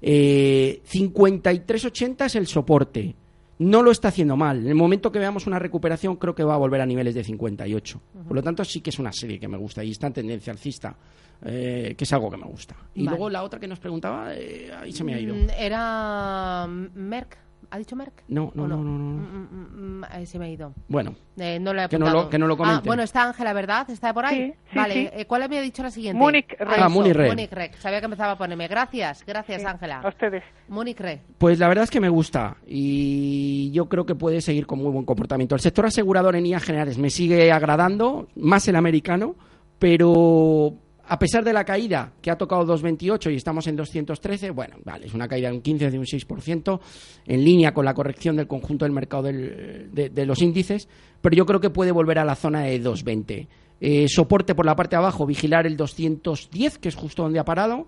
Eh, 0.00 0.80
53.80 0.90 2.26
es 2.26 2.34
el 2.36 2.46
soporte. 2.46 3.14
No 3.60 3.82
lo 3.82 3.90
está 3.90 4.08
haciendo 4.08 4.36
mal. 4.36 4.58
En 4.58 4.68
el 4.68 4.74
momento 4.76 5.10
que 5.10 5.18
veamos 5.18 5.46
una 5.48 5.58
recuperación, 5.58 6.16
creo 6.16 6.34
que 6.34 6.44
va 6.44 6.54
a 6.54 6.58
volver 6.58 6.80
a 6.80 6.86
niveles 6.86 7.14
de 7.14 7.24
58. 7.24 8.00
Por 8.28 8.36
lo 8.36 8.42
tanto, 8.42 8.64
sí 8.64 8.80
que 8.80 8.90
es 8.90 8.98
una 9.00 9.12
serie 9.12 9.40
que 9.40 9.48
me 9.48 9.56
gusta 9.56 9.82
y 9.82 9.90
está 9.90 10.06
en 10.06 10.12
tendencia 10.12 10.52
alcista, 10.52 10.96
eh, 11.44 11.94
que 11.98 12.04
es 12.04 12.12
algo 12.12 12.30
que 12.30 12.36
me 12.36 12.46
gusta. 12.46 12.76
Y 12.94 13.04
Vale. 13.04 13.16
luego 13.16 13.30
la 13.30 13.42
otra 13.42 13.58
que 13.58 13.66
nos 13.66 13.80
preguntaba, 13.80 14.32
eh, 14.36 14.70
ahí 14.80 14.92
se 14.92 15.02
me 15.02 15.14
ha 15.14 15.20
ido. 15.20 15.34
Mm, 15.34 15.50
Era 15.58 16.68
Merck. 16.68 17.36
¿Ha 17.70 17.76
dicho 17.78 17.94
Merck? 17.96 18.22
No, 18.28 18.50
no, 18.54 18.62
¿O 18.64 18.66
no, 18.66 18.76
no, 18.78 18.82
no. 18.82 18.98
Mm, 18.98 19.20
mm, 19.20 19.98
mm, 20.00 20.04
ahí 20.10 20.24
se 20.24 20.38
me 20.38 20.46
ha 20.46 20.48
ido. 20.48 20.72
Bueno, 20.88 21.14
Eh, 21.36 21.58
no 21.60 21.74
lo 21.74 21.82
he 21.82 21.88
Que 21.88 21.98
no 21.98 22.08
lo- 22.10 22.28
que 22.30 22.38
no 22.38 22.46
lo 22.46 22.54
Ah, 22.54 22.56
comente. 22.56 22.86
bueno, 22.88 23.02
está 23.02 23.24
Ángela, 23.24 23.52
¿verdad? 23.52 23.88
¿Está 23.90 24.14
por 24.14 24.24
ahí? 24.24 24.46
Sí, 24.48 24.54
sí, 24.70 24.76
vale, 24.76 24.94
sí. 24.94 25.08
eh, 25.12 25.24
¿cuál 25.26 25.42
había 25.42 25.60
dicho 25.60 25.82
la 25.82 25.90
siguiente? 25.90 26.18
Múnich 26.18 26.48
Rec. 26.58 26.62
Ah, 26.62 26.84
Ah, 26.84 26.88
Múnich 26.88 27.12
Rec. 27.14 27.28
Múnich 27.30 27.52
Rec. 27.52 27.76
Sabía 27.76 28.00
que 28.00 28.06
empezaba 28.06 28.32
a 28.32 28.38
ponerme. 28.38 28.66
Gracias, 28.68 29.22
gracias, 29.26 29.60
Sí, 29.60 29.66
Ángela. 29.66 30.00
A 30.00 30.08
ustedes. 30.08 30.42
Múnich 30.68 30.98
Rec. 30.98 31.20
Pues 31.36 31.58
la 31.58 31.68
verdad 31.68 31.84
es 31.84 31.90
que 31.90 32.00
me 32.00 32.08
gusta 32.08 32.56
y 32.66 33.70
yo 33.72 33.86
creo 33.88 34.06
que 34.06 34.14
puede 34.14 34.40
seguir 34.40 34.66
con 34.66 34.78
muy 34.82 34.90
buen 34.90 35.04
comportamiento. 35.04 35.54
El 35.54 35.60
sector 35.60 35.84
asegurador 35.86 36.34
en 36.36 36.44
líneas 36.44 36.62
generales 36.64 36.96
me 36.98 37.10
sigue 37.10 37.52
agradando, 37.52 38.28
más 38.36 38.66
el 38.68 38.76
americano, 38.76 39.36
pero 39.78 40.74
a 41.08 41.18
pesar 41.18 41.42
de 41.42 41.54
la 41.54 41.64
caída 41.64 42.12
que 42.20 42.30
ha 42.30 42.36
tocado 42.36 42.66
2,28 42.66 43.32
y 43.32 43.36
estamos 43.36 43.66
en 43.66 43.76
213, 43.76 44.50
bueno, 44.50 44.76
vale, 44.84 45.06
es 45.06 45.14
una 45.14 45.26
caída 45.26 45.48
de 45.48 45.56
un 45.56 45.62
15, 45.62 45.90
de 45.90 45.98
un 45.98 46.04
6%, 46.04 46.80
en 47.26 47.44
línea 47.44 47.72
con 47.72 47.86
la 47.86 47.94
corrección 47.94 48.36
del 48.36 48.46
conjunto 48.46 48.84
del 48.84 48.92
mercado 48.92 49.22
de, 49.22 50.24
los 50.26 50.42
índices, 50.42 50.86
pero 51.22 51.34
yo 51.34 51.46
creo 51.46 51.60
que 51.60 51.70
puede 51.70 51.92
volver 51.92 52.18
a 52.18 52.24
la 52.24 52.34
zona 52.34 52.62
de 52.62 52.82
2,20. 52.82 53.48
Eh, 53.80 54.06
soporte 54.08 54.54
por 54.54 54.66
la 54.66 54.76
parte 54.76 54.96
de 54.96 54.98
abajo, 54.98 55.24
vigilar 55.24 55.66
el 55.66 55.76
210, 55.76 56.78
que 56.78 56.88
es 56.88 56.94
justo 56.94 57.22
donde 57.22 57.38
ha 57.38 57.44
parado, 57.44 57.86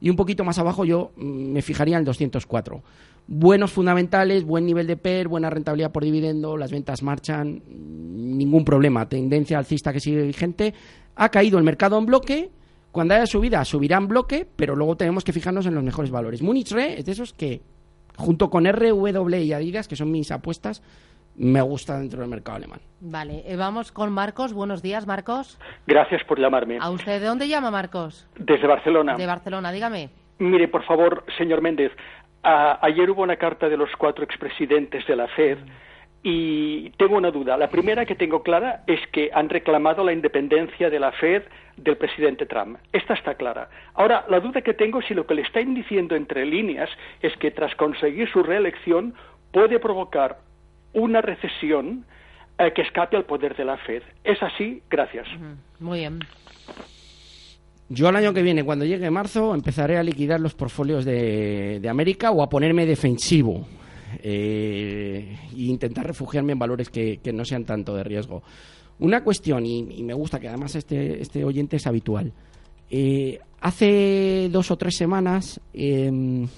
y 0.00 0.08
un 0.08 0.16
poquito 0.16 0.44
más 0.44 0.58
abajo 0.58 0.84
yo 0.84 1.10
mm, 1.16 1.52
me 1.52 1.62
fijaría 1.62 1.96
en 1.96 2.00
el 2.00 2.04
204. 2.04 2.82
Buenos 3.26 3.72
fundamentales, 3.72 4.44
buen 4.44 4.64
nivel 4.64 4.86
de 4.86 4.96
PER, 4.96 5.28
buena 5.28 5.50
rentabilidad 5.50 5.90
por 5.90 6.04
dividendo, 6.04 6.56
las 6.56 6.70
ventas 6.70 7.02
marchan, 7.02 7.62
ningún 7.68 8.64
problema, 8.64 9.08
tendencia 9.08 9.58
alcista 9.58 9.92
que 9.92 10.00
sigue 10.00 10.22
vigente. 10.22 10.74
Ha 11.16 11.28
caído 11.30 11.58
el 11.58 11.64
mercado 11.64 11.98
en 11.98 12.06
bloque, 12.06 12.50
cuando 12.92 13.14
haya 13.14 13.26
subida 13.26 13.64
subirá 13.64 13.96
en 13.98 14.08
bloque, 14.08 14.46
pero 14.56 14.74
luego 14.76 14.96
tenemos 14.96 15.24
que 15.24 15.32
fijarnos 15.32 15.66
en 15.66 15.74
los 15.74 15.84
mejores 15.84 16.10
valores. 16.10 16.42
Munich 16.42 16.70
Re 16.72 16.98
es 16.98 17.04
de 17.06 17.12
esos 17.12 17.32
que, 17.32 17.60
junto 18.16 18.50
con 18.50 18.64
RW 18.70 19.34
y 19.36 19.52
Adidas, 19.52 19.88
que 19.88 19.96
son 19.96 20.10
mis 20.10 20.30
apuestas, 20.32 20.82
me 21.36 21.62
gusta 21.62 21.98
dentro 21.98 22.20
del 22.20 22.28
mercado 22.28 22.56
alemán. 22.56 22.80
Vale, 23.00 23.42
eh, 23.46 23.56
vamos 23.56 23.92
con 23.92 24.12
Marcos. 24.12 24.52
Buenos 24.52 24.82
días, 24.82 25.06
Marcos. 25.06 25.58
Gracias 25.86 26.22
por 26.24 26.38
llamarme. 26.40 26.78
¿A 26.80 26.90
usted 26.90 27.20
de 27.20 27.26
dónde 27.26 27.48
llama, 27.48 27.70
Marcos? 27.70 28.26
Desde 28.38 28.66
Barcelona. 28.66 29.16
De 29.16 29.26
Barcelona, 29.26 29.72
dígame. 29.72 30.10
Mire, 30.38 30.68
por 30.68 30.84
favor, 30.84 31.24
señor 31.38 31.62
Méndez, 31.62 31.92
a- 32.42 32.78
ayer 32.84 33.10
hubo 33.10 33.22
una 33.22 33.36
carta 33.36 33.68
de 33.68 33.76
los 33.76 33.90
cuatro 33.96 34.24
expresidentes 34.24 35.06
de 35.06 35.16
la 35.16 35.28
FED 35.28 35.58
y 36.22 36.90
tengo 36.90 37.16
una 37.16 37.30
duda. 37.30 37.56
La 37.56 37.70
primera 37.70 38.04
que 38.04 38.14
tengo 38.14 38.42
clara 38.42 38.82
es 38.86 39.00
que 39.12 39.30
han 39.32 39.48
reclamado 39.48 40.04
la 40.04 40.12
independencia 40.12 40.90
de 40.90 41.00
la 41.00 41.12
FED 41.12 41.44
del 41.76 41.96
presidente 41.96 42.44
Trump. 42.44 42.78
Esta 42.92 43.14
está 43.14 43.34
clara. 43.34 43.70
Ahora, 43.94 44.26
la 44.28 44.40
duda 44.40 44.60
que 44.60 44.74
tengo 44.74 45.00
es 45.00 45.06
si 45.06 45.14
lo 45.14 45.26
que 45.26 45.34
le 45.34 45.42
están 45.42 45.74
diciendo 45.74 46.14
entre 46.14 46.44
líneas 46.44 46.90
es 47.22 47.34
que 47.38 47.50
tras 47.50 47.74
conseguir 47.74 48.28
su 48.30 48.42
reelección 48.42 49.14
puede 49.50 49.78
provocar 49.78 50.38
una 50.92 51.22
recesión 51.22 52.04
eh, 52.58 52.72
que 52.74 52.82
escape 52.82 53.16
al 53.16 53.24
poder 53.24 53.56
de 53.56 53.64
la 53.64 53.78
FED. 53.78 54.02
¿Es 54.22 54.42
así? 54.42 54.82
Gracias. 54.90 55.26
Muy 55.78 56.00
bien. 56.00 56.20
Yo 57.88 58.08
el 58.08 58.16
año 58.16 58.34
que 58.34 58.42
viene, 58.42 58.62
cuando 58.62 58.84
llegue 58.84 59.10
marzo, 59.10 59.54
empezaré 59.54 59.96
a 59.96 60.02
liquidar 60.02 60.38
los 60.38 60.54
portfolios 60.54 61.04
de, 61.04 61.80
de 61.80 61.88
América 61.88 62.30
o 62.30 62.42
a 62.42 62.48
ponerme 62.48 62.86
defensivo 62.86 63.66
e 64.22 65.36
intentar 65.56 66.06
refugiarme 66.06 66.52
en 66.52 66.58
valores 66.58 66.90
que, 66.90 67.20
no 67.32 67.44
sean 67.44 67.64
tanto 67.64 67.94
de 67.94 68.04
riesgo. 68.04 68.42
Una 68.98 69.22
cuestión, 69.24 69.64
y, 69.66 70.02
me 70.02 70.14
gusta 70.14 70.38
que 70.38 70.48
además 70.48 70.74
este, 70.74 71.20
este 71.20 71.44
oyente 71.44 71.76
es 71.76 71.86
habitual. 71.86 72.32
Eh, 72.90 73.38
hace 73.60 74.48
dos 74.50 74.70
o 74.70 74.76
tres 74.76 74.96
semanas, 74.96 75.60
eh, 75.72 76.06
en 76.06 76.48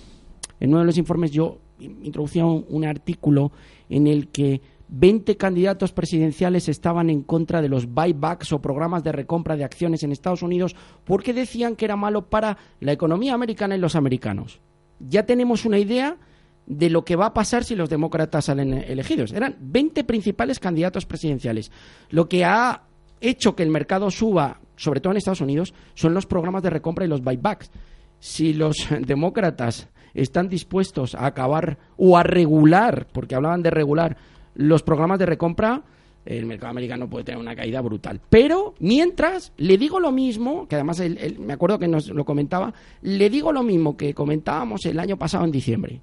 uno 0.60 0.78
de 0.78 0.84
los 0.84 0.98
informes 0.98 1.30
yo 1.30 1.58
introducía 1.78 2.46
un, 2.46 2.64
un 2.68 2.84
artículo 2.84 3.52
en 3.88 4.06
el 4.06 4.28
que 4.28 4.60
20 4.94 5.38
candidatos 5.38 5.92
presidenciales 5.92 6.68
estaban 6.68 7.08
en 7.08 7.22
contra 7.22 7.62
de 7.62 7.68
los 7.70 7.86
buybacks 7.86 8.52
o 8.52 8.60
programas 8.60 9.02
de 9.02 9.10
recompra 9.10 9.56
de 9.56 9.64
acciones 9.64 10.02
en 10.02 10.12
Estados 10.12 10.42
Unidos 10.42 10.76
porque 11.04 11.32
decían 11.32 11.76
que 11.76 11.86
era 11.86 11.96
malo 11.96 12.28
para 12.28 12.58
la 12.78 12.92
economía 12.92 13.32
americana 13.32 13.74
y 13.74 13.78
los 13.78 13.96
americanos. 13.96 14.60
Ya 15.00 15.24
tenemos 15.24 15.64
una 15.64 15.78
idea 15.78 16.18
de 16.66 16.90
lo 16.90 17.04
que 17.04 17.16
va 17.16 17.26
a 17.26 17.34
pasar 17.34 17.64
si 17.64 17.74
los 17.74 17.90
demócratas 17.90 18.46
salen 18.46 18.74
elegidos. 18.74 19.32
Eran 19.32 19.56
20 19.60 20.04
principales 20.04 20.58
candidatos 20.58 21.06
presidenciales. 21.06 21.70
Lo 22.10 22.28
que 22.28 22.44
ha 22.44 22.84
hecho 23.20 23.54
que 23.54 23.62
el 23.62 23.70
mercado 23.70 24.10
suba, 24.10 24.60
sobre 24.76 25.00
todo 25.00 25.12
en 25.12 25.18
Estados 25.18 25.40
Unidos, 25.40 25.74
son 25.94 26.14
los 26.14 26.26
programas 26.26 26.62
de 26.62 26.70
recompra 26.70 27.04
y 27.04 27.08
los 27.08 27.22
buybacks. 27.22 27.70
Si 28.18 28.52
los 28.52 28.76
demócratas 29.00 29.88
están 30.14 30.48
dispuestos 30.48 31.14
a 31.14 31.26
acabar 31.26 31.78
o 31.96 32.16
a 32.16 32.22
regular, 32.22 33.06
porque 33.12 33.34
hablaban 33.34 33.62
de 33.62 33.70
regular, 33.70 34.16
los 34.54 34.82
programas 34.82 35.18
de 35.18 35.26
recompra, 35.26 35.82
el 36.24 36.46
mercado 36.46 36.70
americano 36.70 37.08
puede 37.08 37.24
tener 37.24 37.40
una 37.40 37.56
caída 37.56 37.80
brutal. 37.80 38.20
Pero 38.30 38.74
mientras, 38.78 39.52
le 39.56 39.76
digo 39.76 39.98
lo 39.98 40.12
mismo, 40.12 40.68
que 40.68 40.76
además 40.76 41.02
me 41.38 41.52
acuerdo 41.52 41.78
que 41.78 41.88
nos 41.88 42.08
lo 42.08 42.24
comentaba, 42.24 42.72
le 43.00 43.28
digo 43.28 43.52
lo 43.52 43.62
mismo 43.62 43.96
que 43.96 44.14
comentábamos 44.14 44.84
el 44.86 45.00
año 45.00 45.16
pasado 45.16 45.44
en 45.44 45.50
diciembre. 45.50 46.00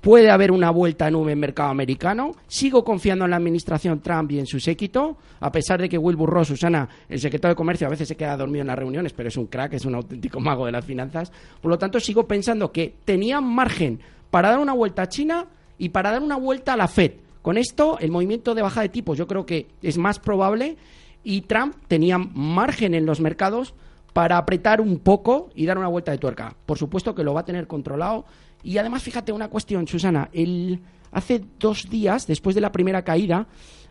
Puede 0.00 0.30
haber 0.30 0.50
una 0.50 0.70
vuelta 0.70 1.08
en 1.08 1.12
nube 1.12 1.32
en 1.32 1.38
mercado 1.38 1.68
americano. 1.68 2.32
Sigo 2.46 2.82
confiando 2.82 3.26
en 3.26 3.32
la 3.32 3.36
administración 3.36 4.00
Trump 4.00 4.32
y 4.32 4.38
en 4.38 4.46
su 4.46 4.58
séquito, 4.58 5.18
a 5.40 5.52
pesar 5.52 5.80
de 5.80 5.90
que 5.90 5.98
Wilbur 5.98 6.30
Ross, 6.30 6.48
Susana, 6.48 6.88
el 7.06 7.20
secretario 7.20 7.52
de 7.52 7.56
Comercio, 7.56 7.86
a 7.86 7.90
veces 7.90 8.08
se 8.08 8.16
queda 8.16 8.36
dormido 8.36 8.62
en 8.62 8.68
las 8.68 8.78
reuniones, 8.78 9.12
pero 9.12 9.28
es 9.28 9.36
un 9.36 9.46
crack, 9.46 9.74
es 9.74 9.84
un 9.84 9.94
auténtico 9.94 10.40
mago 10.40 10.64
de 10.64 10.72
las 10.72 10.86
finanzas. 10.86 11.30
Por 11.60 11.70
lo 11.70 11.78
tanto, 11.78 12.00
sigo 12.00 12.26
pensando 12.26 12.72
que 12.72 12.94
tenían 13.04 13.44
margen 13.44 14.00
para 14.30 14.50
dar 14.50 14.58
una 14.58 14.72
vuelta 14.72 15.02
a 15.02 15.08
China 15.08 15.46
y 15.76 15.90
para 15.90 16.12
dar 16.12 16.22
una 16.22 16.36
vuelta 16.36 16.72
a 16.72 16.76
la 16.78 16.88
Fed. 16.88 17.12
Con 17.42 17.58
esto, 17.58 17.98
el 18.00 18.10
movimiento 18.10 18.54
de 18.54 18.62
baja 18.62 18.82
de 18.82 18.88
tipos 18.88 19.18
yo 19.18 19.26
creo 19.26 19.44
que 19.44 19.66
es 19.82 19.98
más 19.98 20.18
probable 20.18 20.76
y 21.24 21.42
Trump 21.42 21.74
tenía 21.88 22.16
margen 22.16 22.94
en 22.94 23.04
los 23.04 23.20
mercados 23.20 23.74
para 24.12 24.36
apretar 24.36 24.80
un 24.80 24.98
poco 24.98 25.50
y 25.54 25.66
dar 25.66 25.78
una 25.78 25.88
vuelta 25.88 26.10
de 26.10 26.18
tuerca. 26.18 26.54
Por 26.66 26.78
supuesto 26.78 27.14
que 27.14 27.24
lo 27.24 27.34
va 27.34 27.40
a 27.40 27.44
tener 27.44 27.66
controlado. 27.66 28.24
Y 28.62 28.78
además, 28.78 29.02
fíjate 29.02 29.32
una 29.32 29.48
cuestión, 29.48 29.86
Susana. 29.86 30.28
El, 30.32 30.80
hace 31.12 31.42
dos 31.58 31.88
días, 31.88 32.26
después 32.26 32.54
de 32.54 32.60
la 32.60 32.72
primera 32.72 33.02
caída, 33.02 33.46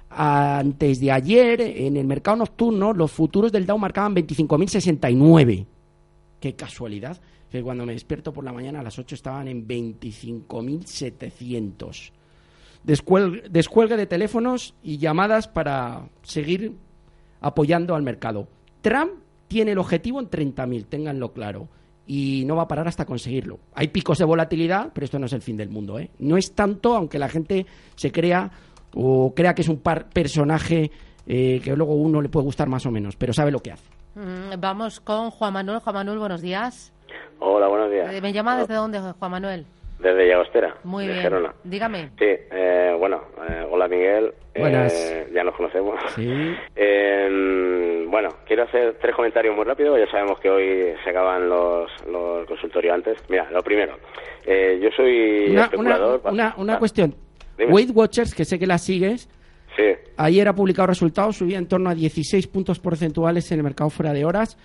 antes 0.09 0.99
de 0.99 1.11
ayer, 1.11 1.61
en 1.61 1.97
el 1.97 2.07
mercado 2.07 2.37
nocturno, 2.37 2.93
los 2.93 3.11
futuros 3.11 3.51
del 3.51 3.65
Dow 3.65 3.77
marcaban 3.77 4.15
25.069. 4.15 5.65
Qué 6.39 6.55
casualidad. 6.55 7.19
Que 7.51 7.61
cuando 7.63 7.85
me 7.85 7.93
despierto 7.93 8.31
por 8.31 8.43
la 8.43 8.53
mañana 8.53 8.79
a 8.79 8.83
las 8.83 8.99
8 8.99 9.15
estaban 9.15 9.47
en 9.47 9.67
25.700. 9.67 12.11
Descuelgue, 12.83 13.49
descuelgue 13.49 13.97
de 13.97 14.05
teléfonos 14.05 14.75
y 14.83 14.99
llamadas 14.99 15.47
para 15.47 16.07
seguir 16.21 16.75
apoyando 17.41 17.95
al 17.95 18.03
mercado. 18.03 18.47
Trump 18.81 19.13
tiene 19.47 19.71
el 19.71 19.79
objetivo 19.79 20.19
en 20.19 20.29
30.000, 20.29 20.85
ténganlo 20.87 21.33
claro. 21.33 21.69
Y 22.11 22.43
no 22.47 22.55
va 22.55 22.63
a 22.63 22.67
parar 22.67 22.87
hasta 22.87 23.05
conseguirlo. 23.05 23.59
Hay 23.75 23.89
picos 23.89 24.17
de 24.17 24.25
volatilidad, 24.25 24.89
pero 24.95 25.05
esto 25.05 25.19
no 25.19 25.27
es 25.27 25.33
el 25.33 25.43
fin 25.43 25.55
del 25.57 25.69
mundo. 25.69 25.99
¿eh? 25.99 26.09
No 26.17 26.37
es 26.37 26.55
tanto, 26.55 26.95
aunque 26.95 27.19
la 27.19 27.29
gente 27.29 27.67
se 27.95 28.11
crea 28.11 28.49
o 28.95 29.31
crea 29.35 29.53
que 29.53 29.61
es 29.61 29.69
un 29.69 29.79
par- 29.79 30.09
personaje 30.09 30.89
eh, 31.27 31.61
que 31.63 31.75
luego 31.75 31.93
uno 31.93 32.19
le 32.19 32.29
puede 32.29 32.45
gustar 32.45 32.67
más 32.67 32.83
o 32.87 32.91
menos, 32.91 33.15
pero 33.15 33.31
sabe 33.31 33.51
lo 33.51 33.59
que 33.59 33.73
hace. 33.73 33.87
Mm, 34.15 34.59
Vamos 34.59 34.99
con 34.99 35.29
Juan 35.29 35.53
Manuel. 35.53 35.79
Juan 35.81 35.93
Manuel, 35.93 36.17
buenos 36.17 36.41
días. 36.41 36.91
Hola, 37.37 37.67
buenos 37.67 37.91
días. 37.91 38.11
Eh, 38.11 38.21
¿Me 38.21 38.33
llama 38.33 38.57
desde 38.57 38.73
dónde, 38.73 38.99
Juan 38.99 39.31
Manuel? 39.31 39.65
Desde 39.99 40.27
Llagostera, 40.29 40.77
Muy 40.85 41.05
de 41.05 41.11
bien. 41.11 41.23
Gerona. 41.23 41.53
Dígame. 41.63 42.09
Sí, 42.17 42.25
eh, 42.25 42.95
bueno, 42.97 43.21
eh, 43.47 43.67
hola 43.69 43.87
Miguel. 43.87 44.33
Eh, 44.55 44.59
Buenas. 44.61 45.25
ya 45.33 45.43
nos 45.43 45.53
conocemos. 45.55 45.99
Sí. 46.15 46.25
Bueno, 48.09 48.29
quiero 48.47 48.63
hacer 48.63 48.97
tres 49.01 49.15
comentarios 49.15 49.55
muy 49.55 49.65
rápidos. 49.65 49.99
Ya 49.99 50.09
sabemos 50.11 50.39
que 50.39 50.49
hoy 50.49 50.93
se 51.03 51.09
acaban 51.09 51.47
los, 51.47 51.89
los 52.07 52.45
consultorios 52.47 52.93
antes. 52.95 53.17
Mira, 53.29 53.49
lo 53.51 53.61
primero, 53.61 53.97
eh, 54.45 54.79
yo 54.81 54.89
soy 54.95 55.45
Una, 55.51 55.51
una, 55.51 55.63
especulador. 55.65 56.21
una, 56.25 56.53
una 56.57 56.73
Ah, 56.75 56.79
cuestión. 56.79 57.15
Dime. 57.57 57.71
Weight 57.73 57.91
Watchers, 57.93 58.33
que 58.33 58.45
sé 58.45 58.57
que 58.57 58.67
la 58.67 58.77
sigues, 58.77 59.29
Sí, 59.77 59.83
ayer 60.17 60.47
ha 60.47 60.53
publicado 60.53 60.87
resultados, 60.87 61.37
subía 61.37 61.57
en 61.57 61.67
torno 61.67 61.89
a 61.89 61.95
16 61.95 62.47
puntos 62.47 62.79
porcentuales 62.79 63.49
en 63.51 63.59
el 63.59 63.63
mercado 63.63 63.89
fuera 63.89 64.11
de 64.13 64.25
horas. 64.25 64.57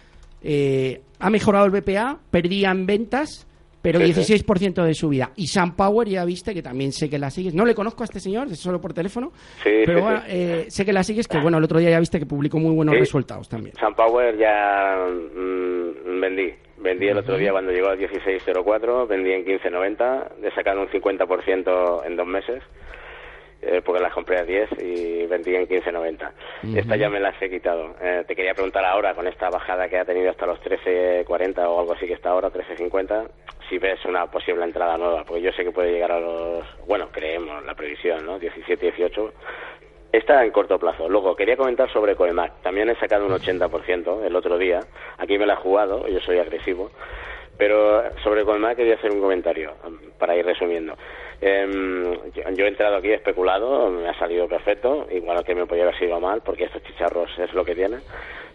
Eh, 0.42 1.02
ha 1.20 1.30
mejorado 1.30 1.66
el 1.66 1.70
BPA, 1.70 2.18
perdía 2.30 2.70
en 2.70 2.86
ventas, 2.86 3.46
pero 3.84 4.00
Sí, 4.00 4.14
sí. 4.14 4.32
16% 4.46 4.82
de 4.82 4.94
subida. 4.94 5.32
Y 5.36 5.46
Sam 5.46 5.76
Power, 5.76 6.08
ya 6.08 6.24
viste, 6.24 6.54
que 6.54 6.62
también 6.62 6.90
sé 6.90 7.10
que 7.10 7.18
la 7.18 7.28
sigues. 7.28 7.54
No 7.54 7.66
le 7.66 7.74
conozco 7.74 8.02
a 8.02 8.06
este 8.06 8.18
señor, 8.18 8.48
solo 8.56 8.80
por 8.80 8.94
teléfono. 8.94 9.30
Sí, 9.62 9.82
pero 9.84 10.00
bueno, 10.00 10.22
eh, 10.26 10.64
sé 10.68 10.86
que 10.86 10.92
la 10.94 11.02
sigues, 11.02 11.28
que 11.28 11.38
bueno, 11.38 11.58
el 11.58 11.64
otro 11.64 11.78
día 11.78 11.90
ya 11.90 12.00
viste 12.00 12.18
que 12.18 12.24
publicó 12.24 12.58
muy 12.58 12.74
buenos 12.74 12.98
resultados 12.98 13.46
también. 13.46 13.76
Sunpower 13.78 14.38
ya 14.38 15.06
mm, 15.06 16.18
vendí. 16.18 16.54
Vendí 16.78 17.08
el 17.08 17.18
otro 17.18 17.36
día 17.36 17.50
cuando 17.52 17.72
llegó 17.72 17.88
a 17.88 17.94
16.04, 17.96 19.06
vendí 19.06 19.32
en 19.32 19.44
15.90, 19.44 20.28
he 20.42 20.54
sacado 20.54 20.80
un 20.80 20.88
50% 20.88 22.06
en 22.06 22.16
dos 22.16 22.26
meses, 22.26 22.62
eh, 23.66 23.83
porque 23.85 24.02
las 24.02 24.12
compré 24.12 24.38
a 24.38 24.44
10 24.44 24.71
y 24.80 25.26
vendí 25.26 25.54
en 25.54 25.66
15.90. 25.66 26.30
Esta 26.76 26.97
ya 26.97 27.09
me 27.09 27.21
las 27.21 27.40
he 27.40 27.49
quitado. 27.49 27.94
Eh, 28.00 28.25
te 28.26 28.37
quería 28.37 28.54
preguntar 28.54 28.85
ahora, 28.85 29.14
con 29.14 29.26
esta 29.26 29.49
bajada 29.50 29.88
que 29.88 29.99
ha 29.99 30.04
tenido 30.04 30.30
hasta 30.30 30.47
los 30.47 30.61
13.40 30.61 31.59
o 31.66 31.80
algo 31.80 31.92
así 31.92 32.06
que 32.06 32.14
está 32.14 32.30
ahora, 32.30 32.50
13.50, 32.50 33.28
si 33.68 33.78
ves 33.78 34.04
una 34.04 34.30
posible 34.30 34.64
entrada 34.64 34.97
nueva, 34.99 35.25
porque 35.25 35.42
yo 35.42 35.52
sé 35.52 35.64
que 35.64 35.71
puede 35.71 35.92
llegar 35.92 36.12
a 36.12 36.21
los, 36.21 36.64
bueno, 36.87 37.09
creemos 37.11 37.64
la 37.64 37.75
previsión, 37.75 38.25
¿no? 38.25 38.38
17, 38.38 38.87
18. 38.87 39.33
Está 40.12 40.44
en 40.44 40.52
corto 40.52 40.78
plazo. 40.78 41.09
Luego, 41.09 41.35
quería 41.35 41.56
comentar 41.56 41.92
sobre 41.92 42.14
Coemac. 42.14 42.62
También 42.62 42.88
he 42.88 42.94
sacado 42.97 43.26
un 43.26 43.33
80% 43.33 44.25
el 44.25 44.37
otro 44.37 44.59
día. 44.59 44.80
Aquí 45.18 45.38
me 45.38 45.47
la 45.47 45.54
he 45.54 45.56
jugado, 45.56 46.06
yo 46.06 46.21
soy 46.21 46.38
agresivo. 46.38 46.90
Pero 47.56 48.02
sobre 48.23 48.44
Coemac 48.44 48.76
quería 48.76 48.94
hacer 48.94 49.12
un 49.12 49.20
comentario 49.20 49.75
mm, 49.84 50.18
para 50.18 50.37
ir 50.37 50.44
resumiendo. 50.44 50.94
Em, 51.40 52.14
yo, 52.32 52.64
he 52.64 52.68
entrado 52.68 52.96
aquí 52.96 53.12
especulado, 53.12 53.90
me 53.90 54.08
ha 54.08 54.18
salido 54.18 54.49
perfecto, 54.49 55.06
igual 55.11 55.44
que 55.44 55.54
me 55.54 55.66
podía 55.66 55.84
haber 55.84 55.99
sido 55.99 56.18
mal, 56.20 56.42
porque 56.42 56.64
estos 56.64 56.82
chicharros 56.84 57.30
es 57.38 57.52
lo 57.52 57.64
que 57.64 57.75
tienen. 57.75 58.00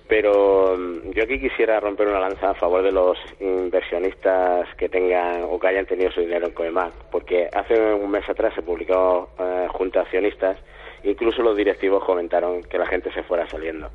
Pero 0.08 0.75
mm, 0.75 1.12
yo 1.12 1.24
aquí 1.24 1.39
quisiera 1.39 1.79
romper 1.79 2.08
una 2.08 2.20
lanza 2.20 2.50
a 2.50 2.56
favor 2.56 2.82
de 2.82 2.91
los 2.91 3.18
inversionistas 3.39 4.68
que 4.75 4.89
tengan 4.89 5.44
o 5.44 5.60
que 5.60 5.68
hayan 5.68 5.86
tenido 5.86 6.12
su 6.12 6.22
dinero 6.22 6.48
en 6.48 6.53
Coemac, 6.53 6.94
porque 7.12 7.48
hace 7.53 7.94
un 7.94 8.10
mes 8.10 8.27
atrás 8.27 8.53
se 8.56 8.63
publicó 8.63 9.29
eh, 9.39 9.68
junto 9.70 10.00
a 10.00 10.01
accionistas, 10.01 10.58
incluso 11.03 11.44
los 11.44 11.56
directivos 11.56 12.03
comentaron 12.03 12.63
que 12.63 12.79
la 12.79 12.88
gente 12.88 13.13
se 13.13 13.24
fuera 13.24 13.48
saliendo. 13.48 13.89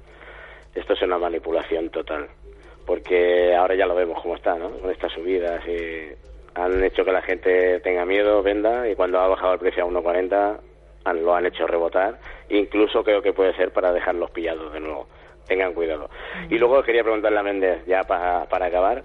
Esto 0.75 0.92
es 0.92 1.02
una 1.02 1.18
manipulación 1.18 1.90
total, 1.90 2.28
porque 2.86 3.54
ahora 3.54 3.74
ya 3.74 3.86
lo 3.86 3.94
vemos 3.94 4.20
cómo 4.22 4.34
está, 4.36 4.56
¿no? 4.56 4.70
Con 4.78 4.90
estas 4.90 5.12
subidas 5.12 5.66
y 5.66 6.12
han 6.54 6.82
hecho 6.84 7.04
que 7.04 7.12
la 7.12 7.22
gente 7.22 7.80
tenga 7.80 8.04
miedo, 8.04 8.42
venda 8.42 8.88
y 8.88 8.94
cuando 8.94 9.18
ha 9.20 9.26
bajado 9.28 9.54
el 9.54 9.58
precio 9.58 9.82
a 9.84 9.86
1.40 9.86 10.60
han- 11.04 11.24
lo 11.24 11.34
han 11.34 11.46
hecho 11.46 11.66
rebotar. 11.66 12.18
Incluso 12.48 13.02
creo 13.02 13.22
que 13.22 13.32
puede 13.32 13.54
ser 13.54 13.72
para 13.72 13.92
dejarlos 13.92 14.30
pillados 14.30 14.72
de 14.72 14.80
nuevo. 14.80 15.08
Tengan 15.46 15.74
cuidado. 15.74 16.08
Y 16.48 16.56
luego 16.58 16.82
quería 16.82 17.02
preguntarle 17.02 17.38
a 17.38 17.42
Méndez, 17.42 17.84
ya 17.86 18.04
pa- 18.04 18.46
para 18.48 18.66
acabar, 18.66 19.04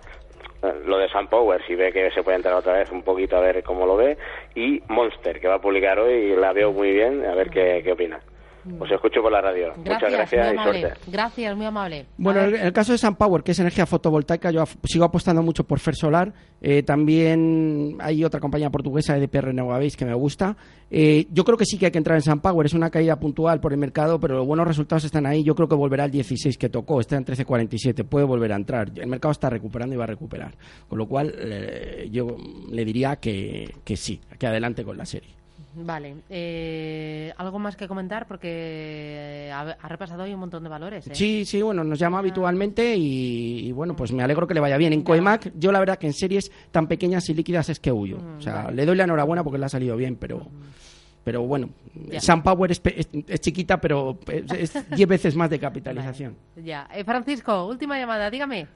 eh, 0.63 0.73
lo 0.85 0.97
de 0.97 1.09
Sun 1.09 1.27
Power, 1.27 1.61
si 1.65 1.75
ve 1.75 1.91
que 1.91 2.11
se 2.11 2.23
puede 2.23 2.37
entrar 2.37 2.53
otra 2.55 2.73
vez 2.73 2.89
un 2.91 3.03
poquito 3.03 3.35
a 3.35 3.41
ver 3.41 3.61
cómo 3.63 3.85
lo 3.85 3.97
ve. 3.97 4.17
Y 4.55 4.81
Monster, 4.87 5.39
que 5.41 5.47
va 5.47 5.55
a 5.55 5.61
publicar 5.61 5.99
hoy 5.99 6.35
la 6.35 6.53
veo 6.53 6.71
muy 6.71 6.91
bien, 6.93 7.25
a 7.25 7.33
ver 7.35 7.49
qué, 7.49 7.81
qué 7.83 7.91
opina. 7.91 8.21
Os 8.79 8.91
escucho 8.91 9.21
por 9.21 9.31
la 9.31 9.41
radio. 9.41 9.73
Muchas 9.77 10.11
gracias 10.11 10.47
muy 10.47 10.55
y 10.55 10.57
amable. 10.57 10.81
suerte. 10.81 10.99
Gracias, 11.11 11.55
muy 11.55 11.65
amable. 11.65 12.05
Bueno, 12.17 12.41
el 12.41 12.73
caso 12.73 12.91
de 12.91 12.97
Sun 12.97 13.15
Power, 13.15 13.43
que 13.43 13.51
es 13.51 13.59
energía 13.59 13.85
fotovoltaica, 13.85 14.51
yo 14.51 14.63
sigo 14.83 15.05
apostando 15.05 15.41
mucho 15.41 15.63
por 15.63 15.79
Fer 15.79 15.95
Solar. 15.95 16.33
Eh, 16.61 16.83
también 16.83 17.97
hay 17.99 18.23
otra 18.23 18.39
compañía 18.39 18.69
portuguesa, 18.69 19.15
EDP 19.17 19.35
Renovables, 19.35 19.95
que 19.95 20.05
me 20.05 20.13
gusta. 20.13 20.57
Eh, 20.91 21.27
yo 21.31 21.45
creo 21.45 21.57
que 21.57 21.65
sí 21.65 21.77
que 21.77 21.85
hay 21.85 21.91
que 21.91 21.97
entrar 21.97 22.17
en 22.17 22.21
Sun 22.21 22.41
Power. 22.41 22.65
Es 22.65 22.73
una 22.73 22.89
caída 22.89 23.17
puntual 23.19 23.59
por 23.61 23.71
el 23.71 23.79
mercado, 23.79 24.19
pero 24.19 24.35
los 24.35 24.45
buenos 24.45 24.67
resultados 24.67 25.05
están 25.05 25.25
ahí. 25.25 25.43
Yo 25.43 25.55
creo 25.55 25.67
que 25.69 25.75
volverá 25.75 26.03
al 26.03 26.11
16 26.11 26.57
que 26.57 26.69
tocó. 26.69 26.99
Está 26.99 27.15
en 27.15 27.25
13.47. 27.25 28.03
Puede 28.03 28.25
volver 28.25 28.51
a 28.51 28.57
entrar. 28.57 28.91
El 28.95 29.07
mercado 29.07 29.31
está 29.31 29.49
recuperando 29.49 29.95
y 29.95 29.97
va 29.97 30.03
a 30.03 30.07
recuperar. 30.07 30.53
Con 30.87 30.97
lo 30.97 31.07
cual, 31.07 31.33
eh, 31.37 32.09
yo 32.11 32.35
le 32.71 32.83
diría 32.83 33.15
que, 33.17 33.73
que 33.83 33.95
sí, 33.95 34.19
que 34.37 34.47
adelante 34.47 34.83
con 34.83 34.97
la 34.97 35.05
serie. 35.05 35.38
Vale. 35.75 36.15
eh, 36.29 37.31
¿Algo 37.37 37.59
más 37.59 37.75
que 37.75 37.87
comentar? 37.87 38.27
Porque 38.27 39.51
ha, 39.53 39.61
ha 39.79 39.87
repasado 39.87 40.23
hoy 40.23 40.33
un 40.33 40.39
montón 40.39 40.63
de 40.63 40.69
valores. 40.69 41.07
¿eh? 41.07 41.11
Sí, 41.13 41.45
sí, 41.45 41.61
bueno, 41.61 41.83
nos 41.83 41.99
llama 41.99 42.19
habitualmente 42.19 42.95
y, 42.95 43.67
y, 43.67 43.71
bueno, 43.71 43.95
pues 43.95 44.11
me 44.11 44.23
alegro 44.23 44.47
que 44.47 44.53
le 44.53 44.59
vaya 44.59 44.77
bien. 44.77 44.93
En 44.93 45.03
Coemac, 45.03 45.51
yo 45.55 45.71
la 45.71 45.79
verdad 45.79 45.97
que 45.97 46.07
en 46.07 46.13
series 46.13 46.51
tan 46.71 46.87
pequeñas 46.87 47.29
y 47.29 47.33
líquidas 47.35 47.69
es 47.69 47.79
que 47.79 47.91
huyo. 47.91 48.17
O 48.37 48.41
sea, 48.41 48.71
le 48.71 48.85
doy 48.85 48.95
la 48.95 49.03
enhorabuena 49.03 49.43
porque 49.43 49.59
le 49.59 49.65
ha 49.65 49.69
salido 49.69 49.95
bien, 49.95 50.15
pero... 50.15 50.47
Pero 51.23 51.43
bueno, 51.43 51.69
Ya. 52.09 52.19
Sun 52.21 52.41
Power 52.41 52.71
es, 52.71 52.79
pe- 52.79 53.01
es- 53.01 53.09
es 53.27 53.41
chiquita, 53.41 53.79
pero 53.79 54.17
es, 54.31 54.73
es 54.73 54.89
10 54.95 55.07
veces 55.07 55.35
más 55.35 55.49
de 55.49 55.59
capitalización. 55.59 56.35
Ya. 56.55 56.87
Eh, 56.93 57.03
Francisco, 57.03 57.67
última 57.67 57.99
llamada, 57.99 58.31
dígame. 58.31 58.67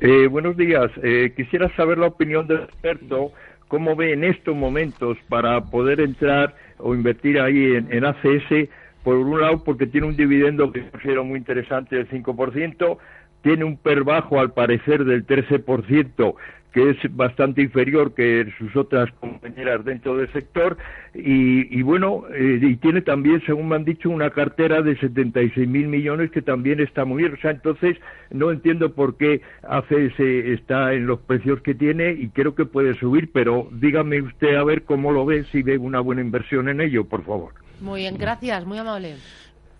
Eh, 0.00 0.26
buenos 0.26 0.56
días. 0.56 0.90
Eh, 1.02 1.32
quisiera 1.36 1.74
saber 1.76 1.98
la 1.98 2.06
opinión 2.08 2.48
del 2.48 2.62
experto. 2.62 3.32
¿Cómo 3.74 3.96
ve 3.96 4.12
en 4.12 4.22
estos 4.22 4.54
momentos 4.54 5.18
para 5.28 5.60
poder 5.62 5.98
entrar 5.98 6.54
o 6.78 6.94
invertir 6.94 7.40
ahí 7.40 7.74
en, 7.74 8.04
ACS? 8.04 8.68
Por 9.02 9.16
un 9.16 9.40
lado, 9.40 9.64
porque 9.64 9.88
tiene 9.88 10.06
un 10.06 10.14
dividendo 10.14 10.70
que 10.70 10.88
considero 10.90 11.24
muy 11.24 11.38
interesante 11.38 11.96
del 11.96 12.08
5%, 12.08 12.98
tiene 13.42 13.64
un 13.64 13.76
PER 13.76 14.04
bajo 14.04 14.38
al 14.38 14.52
parecer 14.52 15.04
del 15.04 15.26
13%, 15.26 16.36
que 16.74 16.90
es 16.90 16.96
bastante 17.14 17.62
inferior 17.62 18.14
que 18.14 18.52
sus 18.58 18.74
otras 18.74 19.08
compañeras 19.20 19.84
dentro 19.84 20.16
del 20.16 20.30
sector, 20.32 20.76
y, 21.14 21.78
y 21.78 21.82
bueno, 21.82 22.24
eh, 22.34 22.58
y 22.60 22.76
tiene 22.76 23.00
también, 23.00 23.40
según 23.46 23.68
me 23.68 23.76
han 23.76 23.84
dicho, 23.84 24.10
una 24.10 24.30
cartera 24.30 24.82
de 24.82 24.98
76 24.98 25.68
mil 25.68 25.86
millones 25.86 26.32
que 26.32 26.42
también 26.42 26.80
está 26.80 27.04
muy 27.04 27.22
bien. 27.22 27.34
O 27.34 27.36
sea, 27.36 27.52
entonces 27.52 27.96
no 28.30 28.50
entiendo 28.50 28.92
por 28.92 29.16
qué 29.16 29.40
ACS 29.62 30.18
está 30.18 30.92
en 30.94 31.06
los 31.06 31.20
precios 31.20 31.60
que 31.62 31.74
tiene 31.74 32.10
y 32.10 32.28
creo 32.30 32.56
que 32.56 32.64
puede 32.64 32.94
subir, 32.94 33.30
pero 33.32 33.68
dígame 33.70 34.20
usted 34.22 34.56
a 34.56 34.64
ver 34.64 34.82
cómo 34.82 35.12
lo 35.12 35.24
ve, 35.24 35.44
si 35.52 35.62
ve 35.62 35.78
una 35.78 36.00
buena 36.00 36.22
inversión 36.22 36.68
en 36.68 36.80
ello, 36.80 37.04
por 37.04 37.24
favor. 37.24 37.52
Muy 37.80 38.00
bien, 38.00 38.16
gracias, 38.18 38.64
muy 38.66 38.78
amable. 38.78 39.14